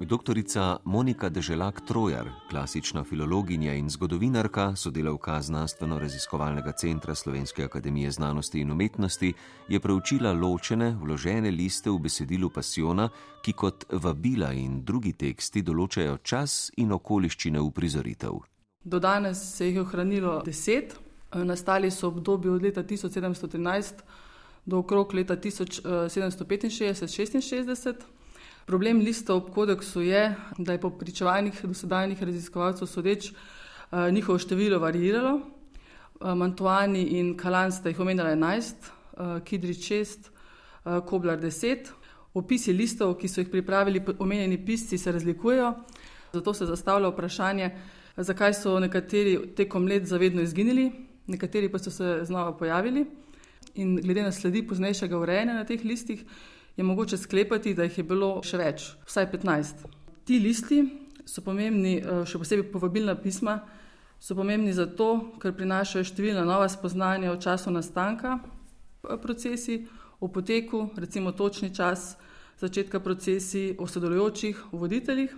[0.00, 8.72] Doktorica Monika Deželak Trojar, klasična filologinja in zgodovinarka, sodelavka Znanstveno-raziskovalnega centra Slovenske akademije znanosti in
[8.72, 9.32] umetnosti,
[9.68, 13.08] je preučila ločene, vložene liste v besedilu Pasiona,
[13.42, 18.40] ki kot vabila in drugi teksti določajo čas in okoliščine uprizoritev.
[18.84, 23.94] Do danes se jih je ohranilo deset, nastali so v obdobju od leta 1713
[24.66, 27.94] do okrog leta 1765-66.
[28.68, 33.34] Problem lista ob kodeksu je, da je po pričevanjih dosedajnih raziskovalcev sodeč eh,
[34.12, 35.40] njihovo število variralo.
[35.40, 40.30] Eh, Mantuani in Kalan sta jih omenjala 11, eh, Kidrič 6,
[41.06, 41.88] Koblar 10.
[42.34, 45.74] Opisi listov, ki so jih pripravili omenjeni pisci, se razlikujejo,
[46.32, 47.70] zato se zastavlja vprašanje,
[48.16, 50.92] zakaj so nekateri tekom let zavedno izginili,
[51.28, 53.06] nekateri pa so se znova pojavili.
[53.74, 56.24] In glede na sledi poznejšega urejanja na teh listih,
[56.76, 59.86] je mogoče sklepati, da jih je bilo še več, vsaj 15.
[60.24, 60.82] Ti listi
[61.26, 63.60] so pomembni, eh, še posebej povabilna pisma,
[64.20, 69.86] so pomembni zato, ker prinašajo številna nova spoznanja o času nastanka eh, procesi,
[70.20, 72.16] o poteku, recimo točni čas
[72.58, 75.34] začetka procesi, o sodelujočih, o voditeljih,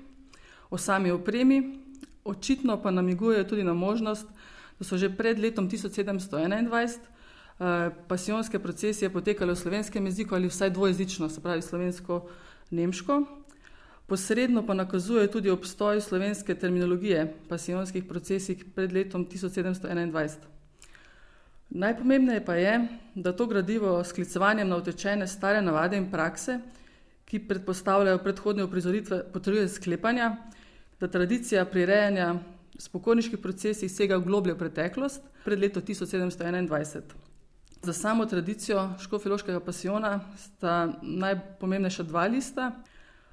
[0.70, 1.78] o sami opremi,
[2.24, 4.28] očitno pa namigujejo tudi na možnost,
[4.80, 7.20] da so že pred letom 1721
[7.60, 13.26] Eh, pasijonske procesije potekale v slovenskem jeziku ali vsaj dvojezično, se pravi slovensko-nemško.
[14.06, 20.30] Posredno pa nakazuje tudi obstoj slovenske terminologije pasijonskih procesij pred letom 1721.
[21.70, 26.58] Najpomembneje pa je, da to gradivo s klicevanjem na utečene stare navade in prakse,
[27.24, 30.36] ki predpostavljajo predhodne uprizoritve, potrjuje sklepanja,
[31.00, 32.34] da tradicija prirejanja
[32.78, 37.00] spokojniških procesij sega v globljo preteklost pred leto 1721.
[37.82, 42.72] Za samo tradicijo škofiloškega pasijona sta najpomembnejša dva lista.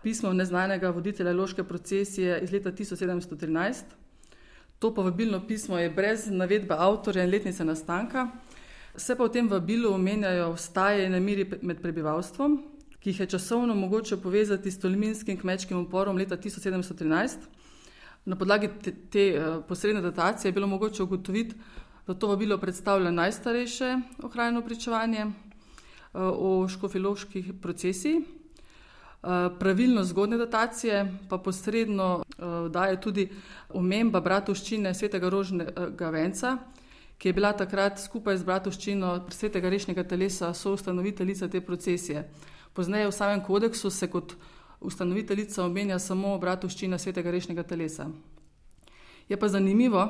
[0.03, 3.83] Pismo neznanega voditelja loške procesije iz leta 1713.
[4.79, 8.27] To povabilno pismo je brez navedbe avtorja in letnice nastanka.
[8.95, 12.57] Se pa v tem vabilu omenjajo vstaje in nemiri med prebivalstvom,
[12.99, 17.37] ki jih je časovno mogoče povezati s tolminskim kmečkim uporom leta 1713.
[18.27, 21.55] Na podlagi te, te eh, posredne datacije je bilo mogoče ugotoviti,
[22.07, 25.31] da to vabilo predstavlja najstarejše ohranjeno pričevanje eh,
[26.19, 28.17] o škofiloških procesih.
[28.17, 29.27] Eh,
[29.59, 32.23] pravilno zgodne datacije pa posredno
[32.69, 33.29] daje tudi
[33.69, 36.57] omemba bratovščine svetega Rožnega Venca,
[37.17, 42.27] ki je bila takrat skupaj z bratovščino svetega rešnjega telesa soustanoviteljica te procesije.
[42.73, 44.35] Pozneje v samem kodeksu se kot
[44.79, 48.09] ustanoviteljica omenja samo bratovščina svetega rešnjega telesa.
[49.29, 50.05] Je pa zanimivo,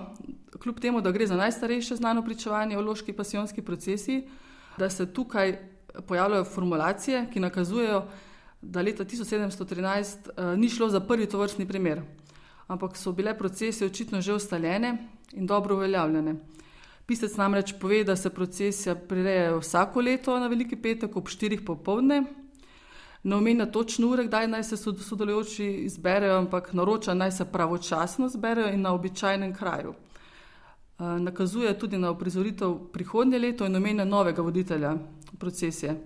[0.59, 4.27] kljub temu, da gre za najstarejše znano pričevanje o loški pasijonski procesi,
[4.77, 5.57] da se tukaj
[6.07, 8.03] pojavljajo formulacije, ki nakazujejo,
[8.61, 12.01] da leta 1713 uh, eh, ni šlo za prvi tovrstni primer,
[12.67, 14.97] ampak so bile procese očitno že ustaljene
[15.31, 16.35] in dobro uveljavljene.
[17.05, 22.23] Pisec namreč pove, da se procesija prirejajo vsako leto na Veliki petek ob 4 popovdne,
[23.23, 28.73] ne omenja točno ure, kdaj naj se sodelujoči izberejo, ampak naroča naj se pravočasno zberejo
[28.73, 29.93] in na običajnem kraju.
[30.99, 34.95] Eh, nakazuje tudi na uprizoritev prihodnje leto in omenja novega voditelja
[35.39, 36.03] procesije.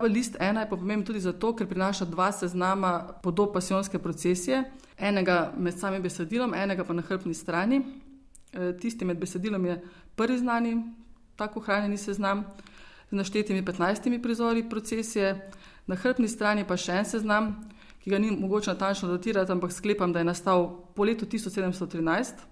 [0.00, 4.64] List ena je pa pomemben tudi zato, ker prinaša dva seznama podob pasijonske procesije,
[4.98, 7.82] enega med samim besedilom, enega pa na hrbni strani.
[8.52, 9.82] Eh, tisti med besedilom je
[10.16, 10.82] prvi znani,
[11.36, 12.44] tako hranjeni seznam,
[13.10, 15.50] z naštetimi 15 prizori procesije.
[15.86, 17.52] Na hrbni strani pa še en seznam,
[18.02, 22.46] ki ga ni mogoče natančno datirati, ampak sklepam, da je nastal po letu 1713.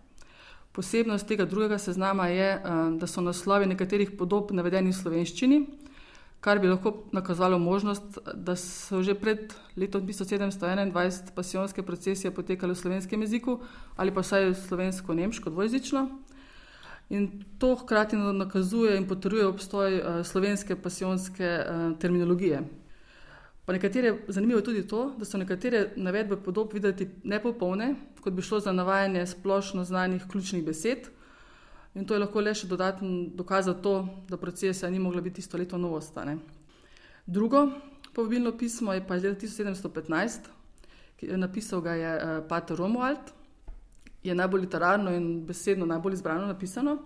[0.73, 2.61] Posebnost tega drugega seznama je, eh,
[2.99, 5.67] da so naslovi nekaterih podob navedeni v slovenščini,
[6.41, 12.79] kar bi lahko nakazalo možnost, da so že pred letom 1721 pasijonske procesije potekale v
[12.79, 13.61] slovenskem jeziku
[13.97, 16.09] ali pa vsaj slovensko-nemško dvojezično.
[17.11, 22.80] In to hkrati nakazuje in potrjuje obstoj uh, slovenske pasijonske uh, terminologije.
[23.71, 28.43] Pa nekatere, zanimivo je tudi to, da so nekatere navedbe podob videti nepopolne, kot bi
[28.43, 31.07] šlo za navajanje splošno znanih ključnih besed.
[31.95, 33.93] In to je lahko le še dodaten dokaz za to,
[34.29, 36.19] da procesija ni mogla biti isto leto novost.
[37.27, 37.69] Drugo
[38.15, 40.51] povabilno pismo je pa iz leta 1715,
[41.17, 43.31] ki je napisal ga je uh, Pater Romuald,
[44.23, 46.99] je najbolj literarno in besedno najbolj izbrano napisano.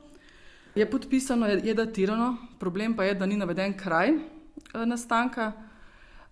[0.74, 5.53] Je podpisano, je, je datirano, problem pa je, da ni naveden kraj uh, nastanka.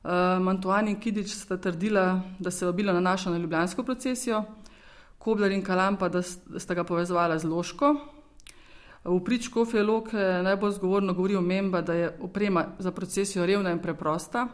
[0.03, 4.43] Mantuan in Kidič sta trdila, da se je obila nanaša na ljubljansko procesijo,
[5.19, 7.95] Kobler in Kalam pa, da sta ga povezovala z Loško.
[9.05, 13.71] V prič Kofje Loke najbolj zgovorno govori o Memba, da je oprema za procesijo revna
[13.71, 14.49] in preprosta.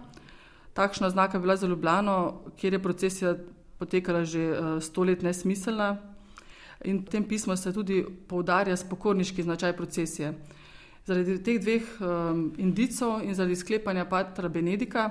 [0.72, 3.34] Takšna znaka je bila za Ljubljano, kjer je procesija
[3.78, 5.96] potekala že uh, sto let nesmiselna.
[6.84, 10.34] In v tem pismu se tudi poudarja spokorniški značaj procesije.
[11.06, 15.10] Zaradi teh dveh um, indicov in zaradi sklepanja Patra Benedika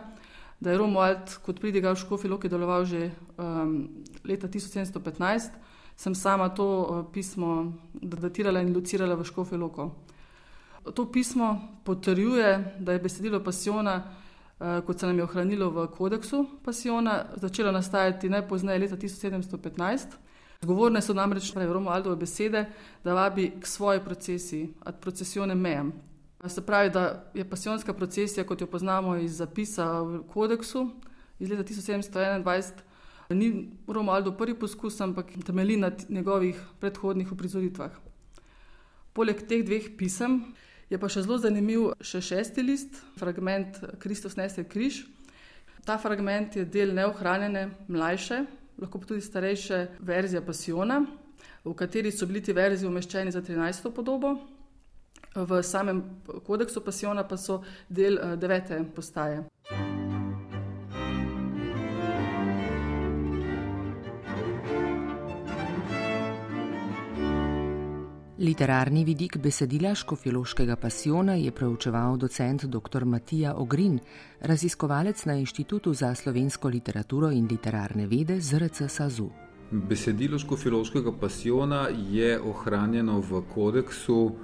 [0.59, 5.51] da je Romuald kot pridigal v Škofi Loki deloval že um, leta 1715,
[5.95, 9.91] sem sama to uh, pismo datirala in lucirala v Škofi Loko.
[10.93, 14.03] To pismo potrjuje, da je besedilo pasiona,
[14.59, 20.17] uh, kot se nam je ohranilo v kodeksu pasiona, začelo nastajati najpozneje leta 1715.
[20.61, 22.65] Zgovorne so namreč Romualdove besede,
[23.03, 25.93] da vabi k svoji procesi, ad procesionem mejem,
[26.49, 30.89] Se pravi, da je pasijonska procesija, kot jo poznamo iz zapisa v kodeksu
[31.39, 32.71] iz leta 1721,
[33.29, 37.91] ni Romualdo prvi poskus, ampak temelji na njegovih predhodnih uprizoritvah.
[39.13, 40.39] Poleg teh dveh pisem
[40.89, 45.03] je pa še zelo zanimiv še šesti list, fragment Kristus nese križ.
[45.85, 48.43] Ta fragment je del neohranjene, mlajše,
[48.79, 51.01] lahko pa tudi starejše verzije pasijona,
[51.65, 53.91] v kateri so bili ti verziji umeščeni za 13.
[53.91, 54.37] podobo
[55.37, 56.03] v samem
[56.45, 59.43] kodeksu pasijona pa so del uh, devete postaje.
[68.37, 73.05] Literarni vidik besedila škofjološkega pasijona je preučeval docent dr.
[73.05, 73.99] Matija Ogrin,
[74.41, 79.29] raziskovalec na Inštitutu za slovensko literaturo in literarne vede ZRC SAZU.
[79.71, 84.35] Besedilo škofjološkega pasijona je ohranjeno v kodeksu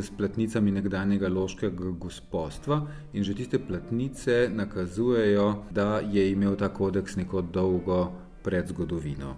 [0.00, 7.16] s platnicami nekdanjega loškega gospodstva in že tiste platnice nakazujejo, da je imel ta kodeks
[7.16, 8.12] neko dolgo
[8.42, 9.36] predzgodovino.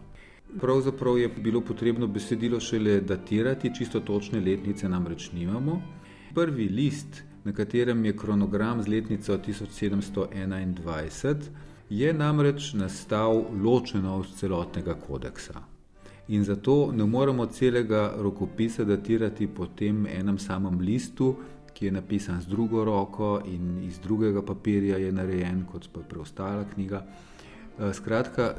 [0.61, 5.83] Pravzaprav je bilo potrebno besedilo šele datirati, čisto točne letnice namreč nimamo.
[6.35, 11.37] Prvi list, na katerem je kronogram z letnico 1721,
[11.91, 15.72] je namreč nastal ločeno od celotnega kodeksa
[16.29, 21.37] in zato ne moremo celega rokopisa datirati po tem enem samem listu,
[21.73, 26.65] ki je napisan z drugo roko in iz drugega papirja je narejen, kot pa preostala
[26.75, 27.05] knjiga.
[27.79, 28.55] Eh, skratka,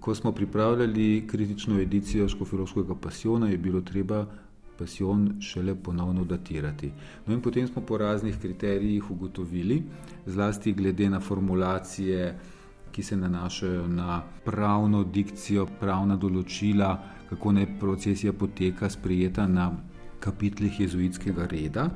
[0.00, 4.26] ko smo pripravljali kritično edicijo Škofirovskega pasiona, je bilo treba
[4.78, 6.90] pasion šele ponovno datirati.
[7.26, 9.82] No in potem smo po raznih kriterijih ugotovili,
[10.26, 12.38] zlasti glede na formulacije,
[12.92, 19.72] ki se nanašajo na pravno dikcijo, pravna določila, kako naj procesija poteka, sprijeta na
[20.20, 21.90] kapitlih jezuitskega reda.
[21.90, 21.92] E,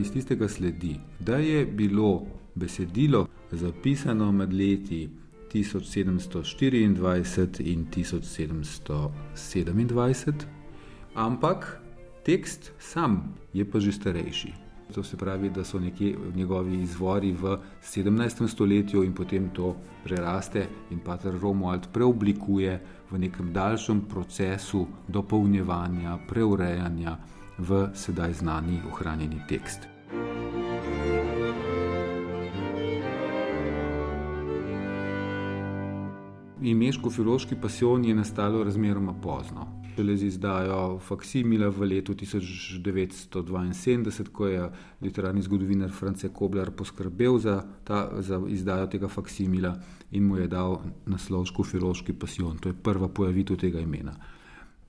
[0.00, 2.22] iz tistega sledi, da je bilo
[2.54, 5.10] besedilo zapisano med leti
[5.52, 10.32] 1724 in 1727,
[11.14, 11.80] ampak
[12.24, 14.61] tekst sam je pa že starejši.
[14.94, 18.48] To se pravi, da so nekje njegovi izvori v 17.
[18.48, 27.16] stoletju in potem to preraste in Pater Romuald preoblikuje v nekem daljšem procesu dopolnjevanja, preurejanja
[27.58, 29.88] v sedaj znani ohranjeni tekst.
[36.62, 44.46] Imeško filološki pasion je nastalo razmeroma pozno šele z izdajo Faksimila v letu 1972, ko
[44.46, 49.76] je literarni zgodovinar France Kobler poskrbel za, ta, za izdajo tega Faksimila
[50.10, 52.58] in mu je dal naslov Škofiloški pasion.
[52.58, 54.16] To je prva pojavitev tega imena.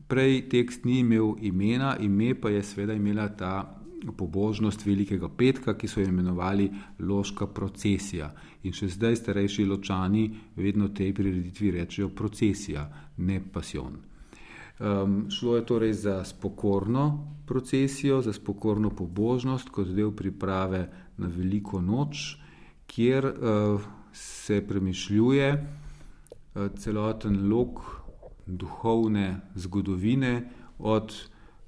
[0.07, 3.79] Prej tekst ni imel imena, ime pa je seveda imela ta
[4.11, 8.33] pobožnost velikega petka, ki so jo imenovali loška procesija.
[8.63, 14.12] In še zdaj starejši ločani vedno tej prireditvi rečejo procesija, ne pasion.
[14.79, 21.81] Um, šlo je torej za spokorno procesijo, za spokorno pobožnost, kot del priprave na veliko
[21.81, 22.37] noč,
[22.87, 23.81] kjer uh,
[24.13, 27.79] se premišljuje uh, celoten lok
[28.45, 30.49] duhovne zgodovine
[30.79, 31.13] od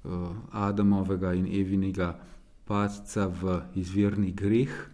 [0.04, 2.18] uh, Adamovega in Evinega
[2.66, 4.90] padca v izvirni greh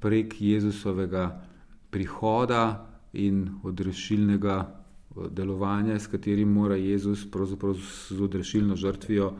[0.00, 1.42] prek Jezusovega
[1.90, 4.75] prihoda in odrešilnega
[5.30, 7.26] delovanja, s katerim mora Jezus
[8.10, 9.32] z odrešilno žrtvijo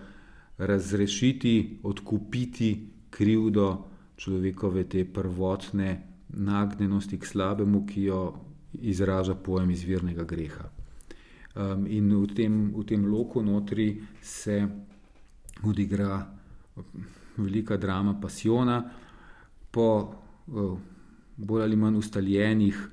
[0.58, 3.84] razrešiti, odkupiti krivdo
[4.16, 8.34] človekove te prvotne nagnjenosti k slabemu, ki jo
[8.72, 10.70] izraža pojem izvirnega greha.
[11.56, 14.66] Um, in v tem, v tem loku notri se
[15.64, 16.26] odigra
[17.36, 18.82] velika drama pasiona
[19.70, 20.14] po
[20.46, 20.78] uh,
[21.36, 22.88] bolj ali manj ustaljenih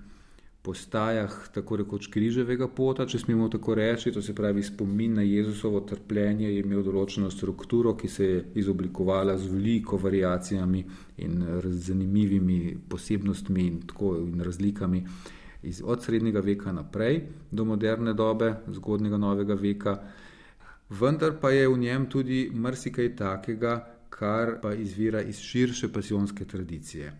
[0.64, 5.82] postajah, tako rekoč križevega pota, če smemo tako reči, to se pravi spomin na Jezusovo
[5.84, 10.84] trpljenje, je imel določeno strukturo, ki se je izoblikovala z veliko variacijami
[11.26, 11.43] in
[11.84, 15.03] zanimivimi posebnostmi in, tako, in razlikami
[15.68, 17.20] iz, od srednjega veka naprej
[17.51, 19.97] do moderne dobe, zgodnega novega veka.
[20.89, 23.76] Vendar pa je v njem tudi marsikaj takega,
[24.09, 27.11] kar pa izvira iz širše pasijonske tradicije.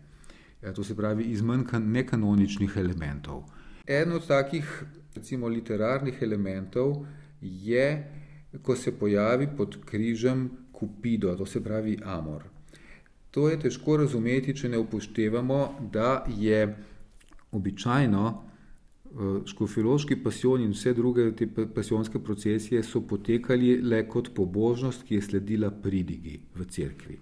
[0.64, 3.44] Ja, to se pravi iz manj nekanoničnih elementov.
[3.88, 4.84] En od takih,
[5.16, 7.06] recimo, literarnih elementov
[7.42, 8.12] je,
[8.62, 12.44] ko se pojavi pod križem Kupido, to se pravi Amor.
[13.32, 15.60] To je težko razumeti, če ne upoštevamo,
[15.92, 16.76] da je
[17.52, 25.04] običajno eh, škofiloški pasion in vse druge te pasionske procesije so potekali le kot pobožnost,
[25.04, 27.20] ki je sledila pridigi v cerkvi.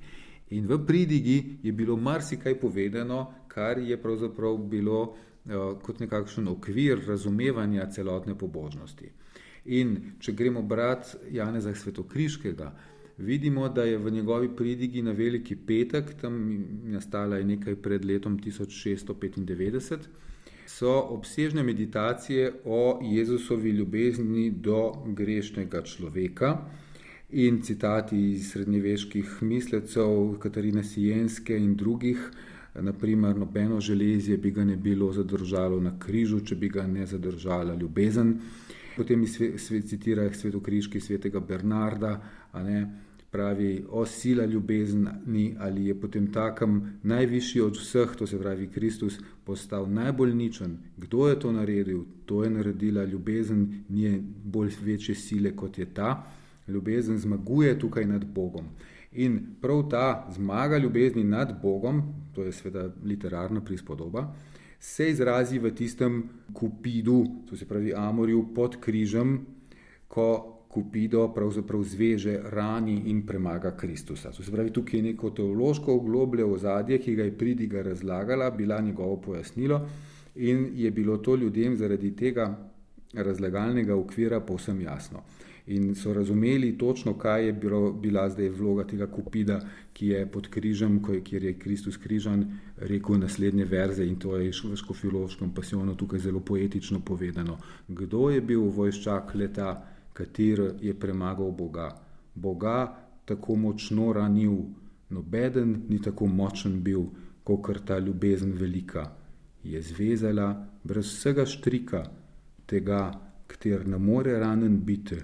[0.52, 7.04] In v pridigi je bilo marsikaj povedano, kar je pravzaprav bilo uh, kot nekakšen okvir
[7.08, 9.12] razumevanja celotne pobožnosti.
[9.66, 12.72] In če gremo brati Janeza Svetokriškega,
[13.18, 16.38] vidimo, da je v njegovi pridigi na Veliki petek, tam
[16.92, 20.08] nastala je nekaj pred letom 1695,
[20.68, 26.56] so obsežne meditacije o Jezusovi ljubezni do grešnega človeka
[27.32, 32.32] in citati iz srednjeveških mislecev Katarine Sijenske in drugih,
[32.76, 37.76] naprimer, nobeno železje bi ga ne bilo zadržalo na križu, če bi ga ne zadržala
[37.76, 38.40] ljubezen.
[38.98, 42.22] Potem svet citira svetokriški svetega Bernarda,
[42.54, 42.90] ne,
[43.32, 49.20] pravi o sila ljubezni ali je potem takem najvišji od vseh, to se pravi Kristus,
[49.44, 50.78] postal najbolj ničen.
[50.98, 52.04] Kdo je to naredil?
[52.26, 56.12] To je naredila ljubezen, nije bolj večje sile kot je ta
[56.68, 58.66] ljubezen zmaguje tukaj nad Bogom.
[59.12, 62.02] In prav ta zmaga ljubezni nad Bogom,
[62.36, 64.34] to je seveda literarna prispodoba,
[64.80, 69.46] se izrazi v tistem kupidu, to se pravi Amorju pod križem,
[70.08, 74.32] ko kupido pravzaprav zveže rani in premaga Kristusa.
[74.32, 78.82] To se pravi, tukaj je neko teološko ogloblje ozadje, ki ga je pridiga razlagala, bila
[78.82, 79.88] njegovo pojasnilo
[80.36, 82.70] in je bilo to ljudem zaradi tega
[83.14, 85.24] razlagalnega okvira povsem jasno
[85.68, 89.60] in so razumeli točno, kaj je bilo, bila zdaj vloga tega kupida,
[89.94, 92.46] ki je pod križem, kjer je Kristus križan,
[92.78, 97.58] rekel naslednje verze in to je v škofilološkem pasionu tukaj zelo poetično povedano.
[97.88, 99.84] Kdo je bil vojščak leta,
[100.14, 101.92] kater je premagal Boga?
[102.36, 104.58] Boga tako močno ranil,
[105.10, 107.06] nobeden ni tako močen bil,
[107.44, 109.12] kot ta ljubezen velika.
[109.64, 112.04] Je zvezala brez vsega štrika
[112.66, 113.12] tega,
[113.48, 115.18] kter ne more ranen biti,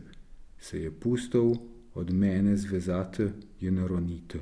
[0.60, 1.54] se je pustil
[1.94, 4.40] od mene zvezate je naronite.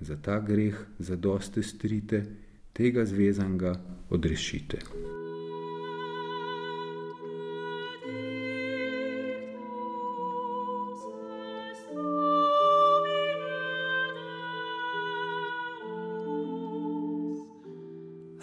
[0.00, 2.26] Za ta greh, za doste strite,
[2.72, 4.78] tega zvezanga odrešite.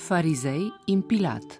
[0.08, 1.60] Farizej in Pilat.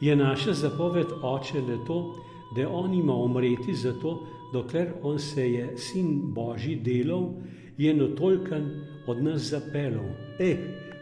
[0.00, 2.14] Je naša zapoved oče le to,
[2.56, 7.30] da on ima umreti zato, dokler on se je sin Božji delal,
[7.78, 8.70] je notolkan
[9.06, 10.08] od nas zapeljal.
[10.38, 10.56] Eh,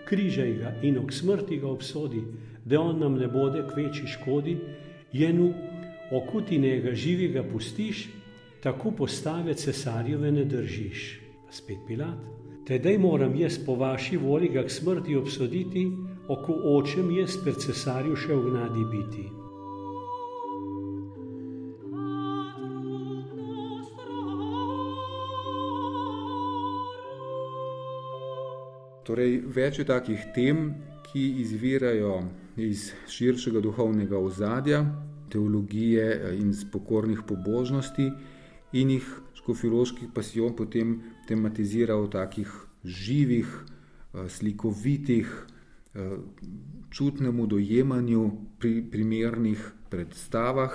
[0.09, 2.23] križaj ga in ok smrti ga obsodi,
[2.65, 4.57] da on nam ne bode k večji škodi,
[5.13, 5.53] jenu
[6.13, 8.09] okutinega živega pustiš,
[8.63, 11.21] tako postave cesarjeve ne držiš.
[11.51, 12.19] Spet pilat.
[12.67, 15.87] Tedaj moram jaz po vaši volji ga k smrti obsoditi,
[16.29, 19.46] oko očem jaz pred cesarju še v gnadi biti.
[29.07, 30.73] Torej, več je takih tem,
[31.07, 32.25] ki izvirajo
[32.59, 34.81] iz širšega duhovnega ozadja
[35.31, 38.09] teologije in spokornih pobožnosti,
[38.75, 39.07] in jih
[39.39, 40.97] škofiloški pasijon potem
[41.29, 42.51] tematizira v takih
[42.83, 43.47] živih,
[44.27, 45.31] slikovitih,
[46.91, 48.25] čutnemu dojemanju
[48.59, 50.75] pri primernih predstavah,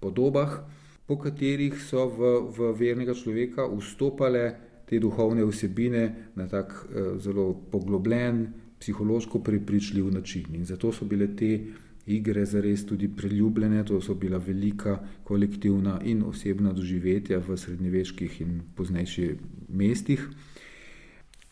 [0.00, 0.64] podobah,
[1.06, 6.86] po katerih so v, v vernega človeka vstopale te duhovne vsebine na tak
[7.18, 8.46] zelo poglobljen,
[8.78, 10.54] psihološko prepričljiv način.
[10.54, 11.60] In zato so bile te
[12.06, 18.60] igre zares tudi priljubljene, to so bila velika kolektivna in osebna doživetja v srednjeveških in
[18.74, 19.30] poznejših
[19.68, 20.28] mestih.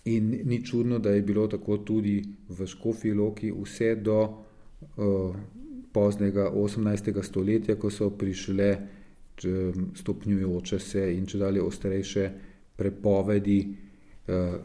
[0.05, 5.37] In ni čudno, da je bilo tako tudi v Škofiji Loki vse do uh,
[5.93, 7.23] poznega 18.
[7.23, 8.77] stoletja, ko so prišle
[9.95, 12.31] stopnjujoče se in če dalje ostrejše
[12.77, 14.57] prepovedi uh,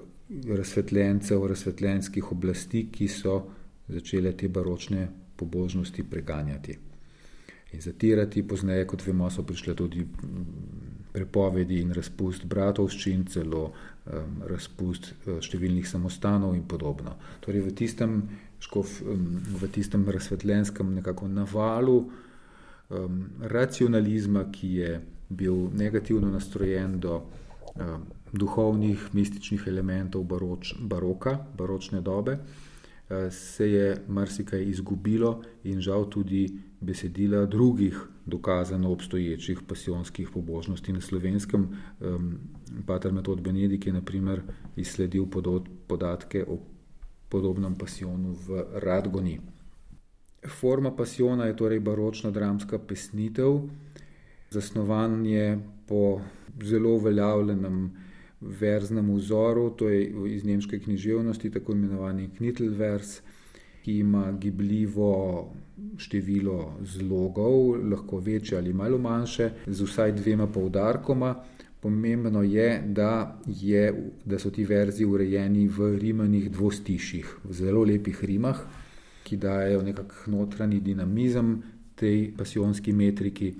[0.57, 3.39] razsvetljencev, razsvetljenskih oblasti, ki so
[3.87, 6.77] začele te baročne pobožnosti preganjati
[7.73, 8.43] in zatirati.
[8.47, 10.05] Pozneje, kot vemo, so prišle tudi
[11.13, 17.15] prepovedi in razpust bratovščin, celo um, razpust uh, številnih samostanov in podobno.
[17.45, 18.21] Torej, v tistem,
[18.61, 19.27] škof, um,
[19.61, 21.99] v tistem razsvetljenskem nekako navalu
[22.89, 24.93] um, racionalizma, ki je
[25.29, 27.21] bil negativno nastrojen do
[28.31, 32.69] duhovnih, mističnih elementov baroč, baroka, baročne dobe, uh,
[33.31, 36.49] se je marsikaj izgubilo in žal tudi
[36.81, 41.69] besedila drugih dokazano obstoječih pasijonskih pobožnosti na slovenskem.
[41.99, 42.39] Um,
[42.85, 44.41] Pater Metod Benedik je naprimer
[44.75, 45.25] izsledil
[45.87, 46.57] podatke o
[47.29, 49.39] podobnem pasijonu v Radgoni.
[50.47, 53.59] Forma pasijona je torej baročna dramska pesnitev,
[54.49, 56.21] zasnovan je po
[56.63, 57.91] zelo uveljavljenem
[58.41, 63.19] verznem vzoru, to je iz nemške književnosti, tako imenovani Knittelvers,
[63.83, 65.53] ki ima gibljivo
[65.97, 71.35] število zlogov, lahko večje ali malo manjše, z vsaj dvema poudarkoma.
[71.79, 78.23] Pomembno je da, je, da so ti verzi urejeni v rimenih dvostišjih, v zelo lepih
[78.23, 78.59] rimah,
[79.23, 81.61] ki dajo nekakšen notranji dinamizem
[81.95, 83.53] tej pasijonski metriki.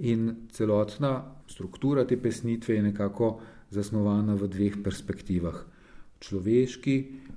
[0.00, 3.40] In celotna struktura te pesnitve je nekako
[3.70, 5.58] zasnovana v dveh perspektivah.
[6.20, 6.94] Človeški,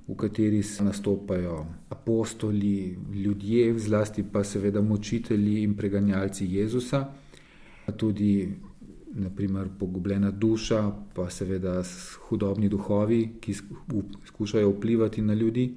[0.08, 7.04] v kateri se nastopajo apostoli, ljudje, zlasti pa seveda močitelji in preganjalci Jezusa,
[7.96, 8.48] tudi
[9.14, 11.82] naprimer pogubljena duša, pa seveda
[12.28, 13.54] hudobni duhovi, ki
[14.26, 15.74] skušajo vplivati na ljudi,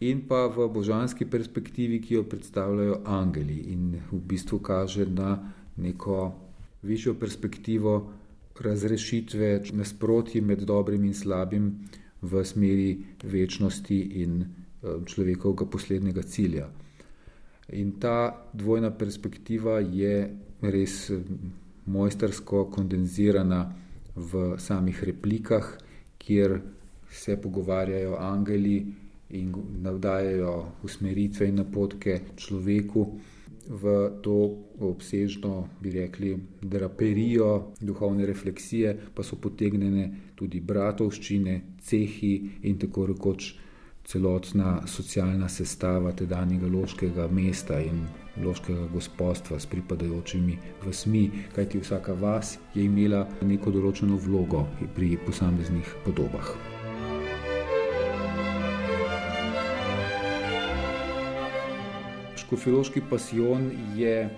[0.00, 5.36] in pa v božanski perspektivi, ki jo predstavljajo angeli in v bistvu kaže na
[5.76, 6.32] neko
[6.82, 8.12] višjo perspektivo
[8.60, 11.72] razrešitve nasprotji med dobrim in slabim
[12.22, 14.46] v smeri večnosti in eh,
[15.06, 16.68] človekovega poslednjega cilja.
[17.68, 21.20] In ta dvojna perspektiva je res eh,
[21.86, 23.64] mojstersko kondenzirana
[24.16, 25.78] v samih replikah,
[26.18, 26.60] kjer
[27.10, 28.76] se pogovarjajo angeli
[29.30, 33.06] in navdajajo usmeritve in napotke človeku
[33.68, 34.36] v to
[34.80, 43.54] obsežno, bi rekli, draperijo duhovne refleksije, pa so potegnjene tudi bratovščine, cehi in tako rekoč
[44.04, 48.04] celotna socialna sestava tedanjega loškega mesta in
[48.44, 51.24] loškega gospodstva s pripadajočimi vsmi,
[51.56, 56.73] kajti vsaka vas je imela neko določeno vlogo pri posameznih podobah.
[62.54, 64.30] Škofiloški pasijon je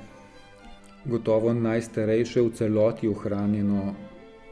[1.04, 3.92] gotovo najstarejše v celoti ohranjeno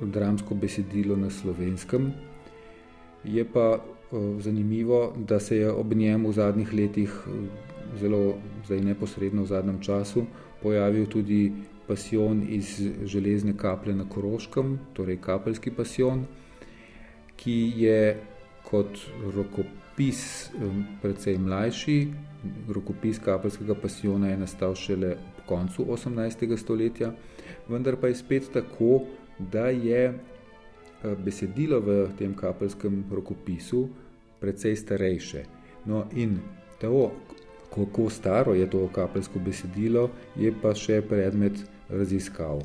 [0.01, 2.11] dramsko besedilo na slovenskem.
[3.25, 3.81] Je pa
[4.39, 7.15] zanimivo, da se je ob njem v zadnjih letih,
[8.01, 8.35] zelo
[8.67, 10.27] zdaj neposredno v zadnjem času,
[10.63, 11.53] pojavil tudi
[11.89, 16.27] pasijon iz železne kaple na Koroškem, torej kapelski pasijon,
[17.37, 18.21] ki je
[18.69, 19.01] kot
[19.33, 20.51] rokopis
[21.03, 21.99] precej mlajši,
[22.69, 26.57] rokopis kapelskega pasijona je nastal šele ob koncu 18.
[26.57, 27.13] stoletja,
[27.69, 29.03] vendar pa je spet tako,
[29.39, 33.89] da je eh, besedilo v tem kapelskem rokopisu
[34.41, 35.45] precej starejše.
[35.85, 36.39] No in
[36.81, 37.13] to,
[37.75, 42.63] kako staro je to kapelsko besedilo, je pa še predmet raziskav.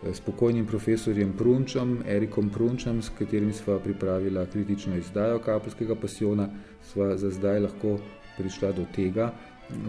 [0.00, 6.48] S pokojnim profesorjem Prunčem, Erikom Prunčem, s katerim sva pripravila kritično izdajo kapelskega pasijona,
[6.92, 7.98] sva za zdaj lahko
[8.38, 9.34] prišla do tega,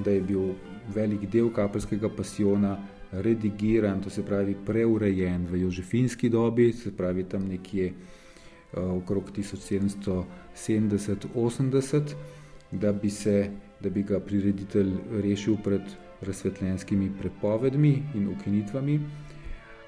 [0.05, 0.53] da je bil
[0.93, 2.77] velik del kapelskega pasijona
[3.11, 7.95] redigiran, to se pravi preurejen v Jožefinski dobi, se pravi tam nekje uh,
[8.97, 12.01] okrog 1770-80,
[12.71, 12.93] da,
[13.81, 14.91] da bi ga prireditelj
[15.23, 15.81] rešil pred
[16.21, 18.99] razsvetljenskimi prepovedmi in ukinitvami.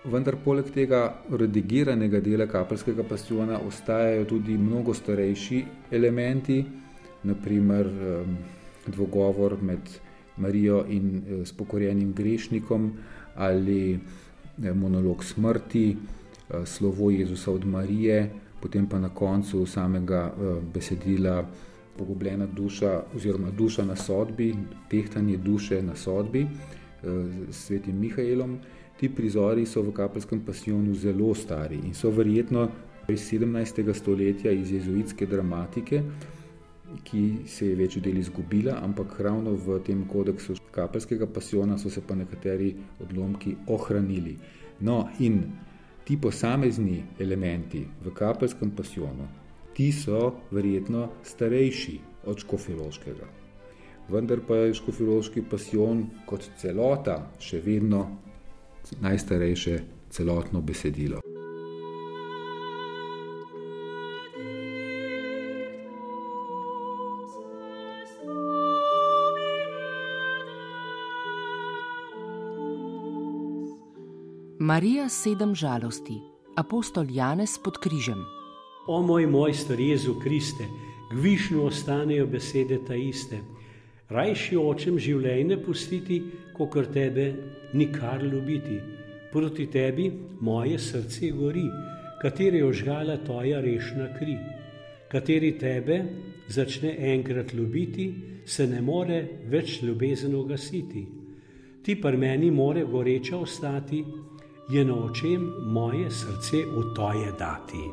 [0.03, 6.65] Vendar poleg tega redigiranega dela kapelskega pasiona ostajajo tudi mnogo starejši elementi,
[7.23, 7.89] naprimer
[8.87, 9.79] dvogovor med
[10.37, 12.93] Marijo in eh, spokorjenim grešnikom
[13.35, 15.97] ali eh, monolog smrti,
[16.49, 20.33] eh, slovo Jezusa od Marije, potem pa na koncu samega
[20.73, 21.49] besedila
[21.97, 24.55] pogubljena duša oziroma duša na sodbi,
[24.89, 26.47] tehtanje duše na sodbi
[27.51, 28.57] s svetim Mihajlom.
[28.99, 32.69] Ti prizori so v kapelskem pasionu zelo stari in so verjetno
[33.07, 33.93] iz 17.
[33.93, 36.03] stoletja iz jezuitske dramatike,
[37.03, 42.01] ki se je večji del izgubila, ampak ravno v tem kodeksu kapelskega pasiona so se
[42.01, 44.37] pa nekateri odlomki ohranili.
[44.79, 45.43] No, in
[46.03, 49.27] ti posamezni elementi v kapelskem pasionu,
[49.73, 53.27] ti so verjetno starejši od škofiloškega.
[54.09, 58.05] Vendar pa je škofiloški pasion kot celota še vedno
[59.01, 59.79] najstarejše
[60.11, 61.23] celotno besedilo.
[74.63, 76.21] Marija sedem žalosti,
[76.55, 78.21] apostol Janez pod križem.
[78.87, 80.63] O moj moj stari Jezu Kriste,
[81.11, 83.41] gvišno ostanejo besede ta iste.
[84.09, 86.21] Rajši očem življenje pustiti,
[86.55, 87.25] kot tebe
[87.73, 88.79] nikar ljubiti.
[89.33, 90.07] Proti tebi
[90.39, 91.65] moje srce gori,
[92.21, 94.37] kateri je ožgala tvoja rešna kri.
[95.11, 96.05] Kateri tebe
[96.47, 98.07] začne enkrat ljubiti,
[98.45, 101.03] se ne more več ljubezen ugasiti.
[101.83, 104.05] Ti pa meni more goreča ostati,
[104.69, 107.83] je na očem moje srce v toje dati.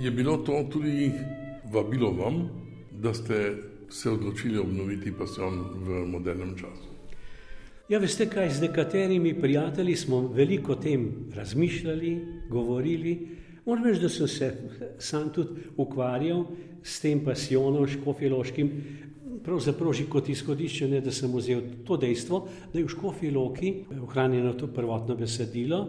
[0.00, 1.12] Je bilo to tudi
[1.72, 2.48] vabilo vam,
[2.90, 3.56] da ste
[3.88, 6.94] se odločili obnoviti pasion v modernem času?
[7.88, 12.12] Ja, veste kaj, z nekaterimi prijatelji smo veliko o tem razmišljali,
[12.50, 13.43] govorili.
[13.64, 14.52] Moram reči, da sem se
[14.98, 16.44] sam tudi ukvarjal
[16.82, 18.72] s tem pasijonom škofiloškim,
[19.44, 22.42] pravzaprav že kot izhodišče, ne, da sem vzel to dejstvo,
[22.72, 25.80] da je v škofiloki ohranjeno to prvotno besedilo,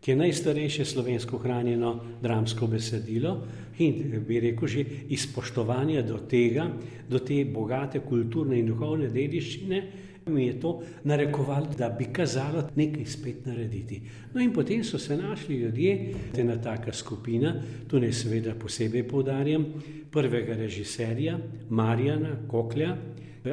[0.00, 3.38] ki je najstarejše slovensko ohranjeno dramsko besedilo
[3.78, 6.66] in bi rekel že izpoštovanje do tega,
[7.08, 9.80] do te bogate kulturne in duhovne dediščine,
[10.26, 14.00] mi je to narekovalo, da bi kazalo nekaj spet narediti.
[14.34, 17.54] No in potem so se našli ljudje, ena taka skupina,
[17.88, 19.66] tu ne seveda posebej poudarjam,
[20.10, 22.96] prvega režiserja Marjana Koklja,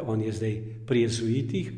[0.05, 1.71] on je zdaj pri jezuitih,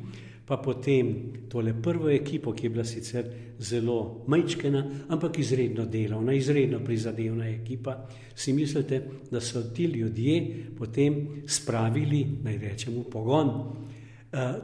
[0.46, 1.16] pa potem
[1.50, 3.26] tole prvo ekipo, ki je bila sicer
[3.60, 8.10] zelo majčkena, ampak izredno delovna, izredno prizadevna ekipa.
[8.36, 13.50] Si mislite, da so ti ljudje potem spravili, naj rečemo, pogon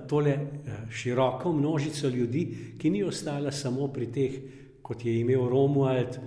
[0.08, 4.40] tole eh, široko množico ljudi, ki ni ostala samo pri teh,
[4.82, 6.18] kot je imel Romuald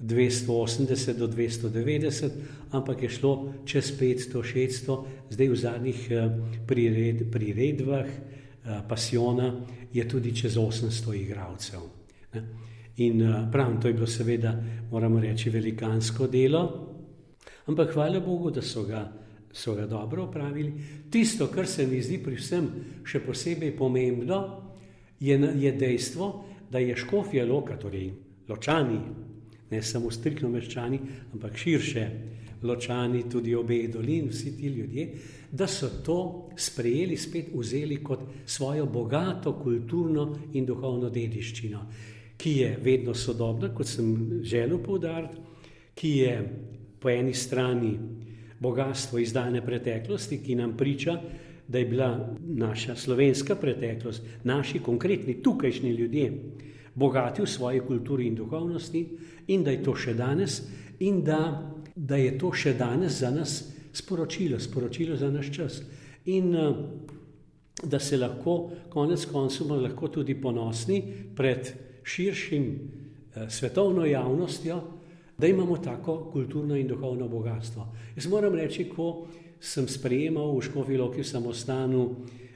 [0.00, 2.30] 280 do 290,
[2.70, 4.96] ampak je šlo čez 500, 600,
[5.30, 6.30] zdaj v zadnjih eh,
[6.66, 8.08] prired, priredbah
[8.88, 9.52] Pasiona
[9.92, 11.84] je tudi čez 800 igralcev.
[12.96, 13.22] In
[13.52, 14.56] pravim, to je bilo seveda,
[14.90, 16.62] moramo reči, velikansko delo,
[17.70, 19.04] ampak hvala Bogu, da so ga
[19.56, 20.72] so ga dobro opravili.
[21.10, 22.68] Tisto, kar se mi zdi pri vsem
[23.04, 24.40] še posebej pomembno,
[25.20, 26.28] je, je dejstvo,
[26.70, 28.10] da je škofija loka, torej
[28.48, 28.98] ločani,
[29.70, 30.98] ne samo striktno meščani,
[31.32, 32.04] ampak širše
[32.62, 35.06] ločani, tudi obe dolini, vsi ti ljudje,
[35.52, 36.18] da so to
[36.56, 41.82] sprejeli, spet vzeli kot svojo bogato kulturno in duhovno dediščino,
[42.36, 45.40] ki je vedno sodobna, kot sem želel poudariti,
[45.96, 46.38] ki je
[47.00, 47.96] po eni strani
[48.60, 51.20] bogatstvo izdane preteklosti, ki nam priča,
[51.68, 56.32] da je bila naša slovenska preteklost, naši konkretni tukajšnji ljudje,
[56.94, 59.08] bogati v svoji kulturi in duhovnosti,
[59.46, 60.62] in da je to še danes,
[61.00, 63.58] in da, da je to še danes za nas
[63.92, 65.82] sporočilo, sporočilo za naš čas.
[66.26, 66.72] In eh,
[67.82, 71.02] da se lahko, konec koncev, lahko tudi ponosni
[71.36, 74.80] pred širšim eh, svetovno javnostjo,
[75.38, 77.86] da imamo tako kulturno in duhovno bogatstvo.
[78.16, 79.26] Jaz moram reči, ko
[79.60, 82.02] sem sprejemal v Škofiloki v samostanu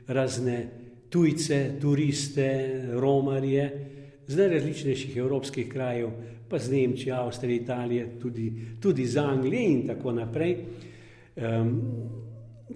[0.09, 0.69] razne
[1.11, 2.49] tujce, turiste,
[2.95, 3.67] romarje
[4.27, 6.11] z najrazličnejših evropskih krajev,
[6.49, 10.57] pa z Nemčije, Avstrije, Italije, tudi, tudi z Anglije in tako naprej.
[11.37, 11.83] Um,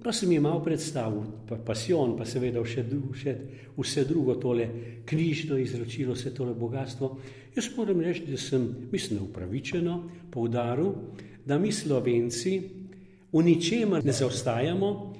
[0.03, 2.83] pa sem jim malo predstavil, pa pasion, pa seveda še
[3.77, 4.67] vse drugo tole
[5.05, 7.11] knjižno izročilo, vse tole bogatstvo.
[7.55, 10.91] Jaz moram reči, da sem, mislim, upravičeno poudaril,
[11.45, 12.61] da mi Slovenci
[13.31, 15.13] v ničemer ne zaostajamo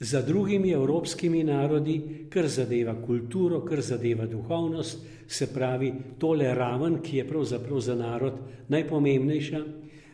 [0.00, 7.16] za drugimi evropskimi narodi, kar zadeva kulturo, kar zadeva duhovnost, se pravi, tole raven, ki
[7.16, 8.32] je pravzaprav za narod
[8.68, 9.64] najpomembnejša.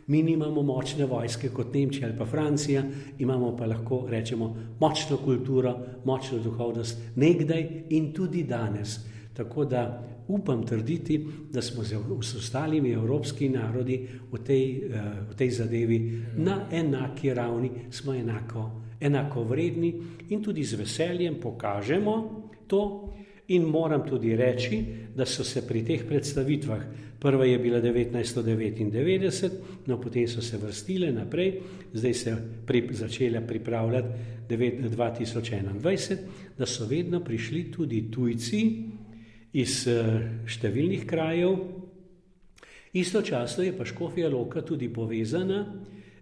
[0.07, 2.83] Mi nimamo močne vojske kot Nemčija ali pa Francija,
[3.19, 8.99] imamo pa lahko rečemo močno kulturo, močno duhovnost, nekdaj in tudi danes.
[9.33, 9.83] Tako da
[10.29, 11.95] upam trditi, da smo z
[12.37, 15.99] ostalimi evropskimi narodi v tej, eh, v tej zadevi
[16.37, 18.71] na enaki ravni, smo enako,
[19.01, 19.93] enako vredni
[20.29, 23.13] in tudi z veseljem pokažemo to.
[23.49, 26.83] In moram tudi reči, da so se pri teh predstavitvah,
[27.19, 29.51] prva je bila 1999,
[29.87, 31.61] no potem so se vrstile naprej,
[31.93, 34.07] zdaj se pri, začela pripravljati
[34.49, 36.17] 2021,
[36.57, 38.61] da so vedno prišli tudi tujci
[39.53, 40.09] iz eh,
[40.45, 41.57] številnih krajev.
[42.93, 45.61] Istočasno je pa Škofija Loka tudi povezana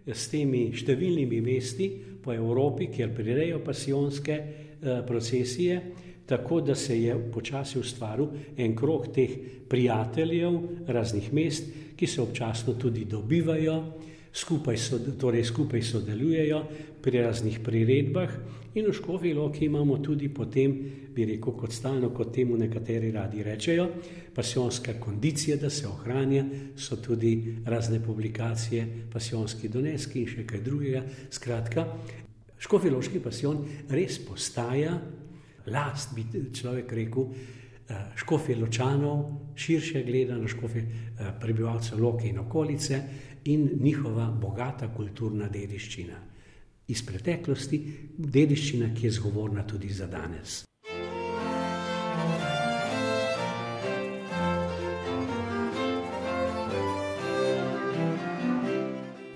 [0.08, 1.90] s temi številnimi mesti
[2.24, 5.82] po Evropi, kjer prirejo pasijonske eh, procesije
[6.28, 9.30] tako da se je počasi ustvaril en krog teh
[9.70, 13.84] prijateljev raznih mest, ki se občasno tudi dobivajo,
[14.34, 16.64] skupaj, so, torej skupaj sodelujejo
[17.02, 18.32] pri raznih priredbah
[18.76, 20.74] in v Škofi Loki imamo tudi potem,
[21.16, 23.88] bi rekel, kot stalno, kot temu nekateri radi rečejo,
[24.36, 26.46] pasijonska kondicija, da se ohranja,
[26.78, 31.04] so tudi razne publikacije, pasijonski doneski in še kaj drugega.
[31.34, 31.88] Skratka,
[32.58, 34.96] Škofiloški pasijon res postaja
[35.70, 37.28] last, bi človek rekel,
[37.90, 39.26] eh, škofje ločanov,
[39.56, 43.02] širše gledano škofje eh, prebivalcev Loke in okolice
[43.48, 46.22] in njihova bogata kulturna dediščina.
[46.88, 47.82] Iz preteklosti,
[48.18, 50.64] dediščina, ki je zgovorna tudi za danes.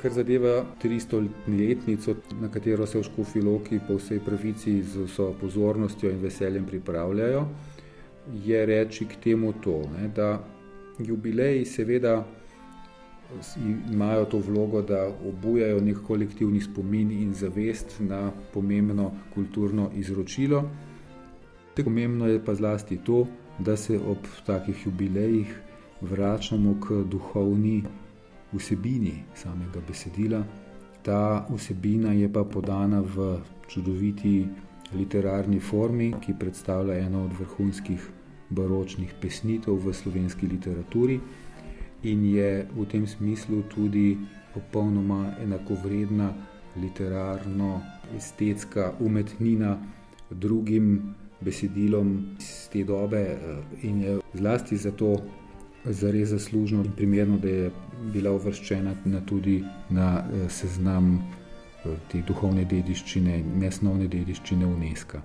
[0.02, 6.24] kar zadeva 300-letnico, na katero se v Škofiloki po vsej pravici z vso pozornostjo in
[6.24, 7.44] veseljem pripravljajo,
[8.46, 10.40] je reči k temu to, ne, da
[11.00, 12.24] jubileji seveda
[13.92, 20.70] imajo to vlogo, da obujajo nek kolektivni spomin in zavest na pomembno kulturno izročilo.
[21.86, 23.28] Pomembno je pa zlasti to,
[23.60, 25.62] da se ob takih jubilejih
[26.02, 27.84] vračamo k duhovni
[28.54, 30.44] vsebini samega besedila.
[31.02, 34.48] Ta vsebina je pa podana v čudoviti
[34.94, 38.10] literarni formi, ki predstavlja eno od vrhunskih
[38.50, 41.20] baročnih pesnitev v slovenski literaturi
[42.04, 44.18] in je v tem smislu tudi
[44.54, 46.34] popolnoma enakovredna
[46.76, 49.78] literarno-estetska umetnina
[50.30, 53.38] drugim besedilom iz te dobe eh,
[53.82, 55.16] in je zlasti zato
[55.86, 57.72] zares zaslužno in primerno, da je
[58.14, 61.22] bila uvrščena na tudi na eh, seznam eh,
[62.12, 65.18] te duhovne dediščine, nesnovne dediščine UNESCO.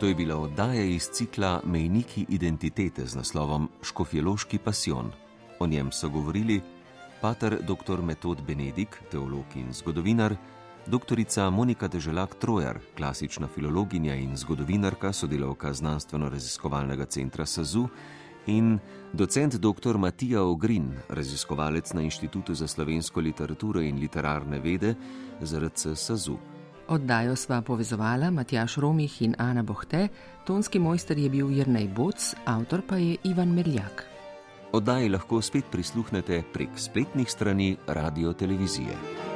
[0.00, 5.10] To je bila oddaja iz cikla Mejniki identitete z naslovom Škofjeloški pasion.
[5.58, 6.60] O njem so govorili
[7.20, 8.02] pater dr.
[8.02, 10.36] Metod Benedik, teolog in zgodovinar,
[10.86, 17.88] Doktorica Monika Deželak Trojar, klasična filologinja in zgodovinarka, sodelavka znanstveno-raziskovalnega centra SAZU
[18.46, 18.78] in
[19.12, 19.98] docent dr.
[19.98, 24.94] Matija Ogrin, raziskovalec na Inštitutu za slovensko literaturo in literarne vede
[25.40, 26.38] ZRC SAZU.
[26.90, 30.08] Oddajo sva povezovala Matjaš Romih in Ana Bohte,
[30.46, 34.02] tonski mojster je bil Jrnej Boc, avtor pa je Ivan Merljak.
[34.72, 39.29] Oddaji lahko spet prisluhnete prek spletnih strani radio televizije.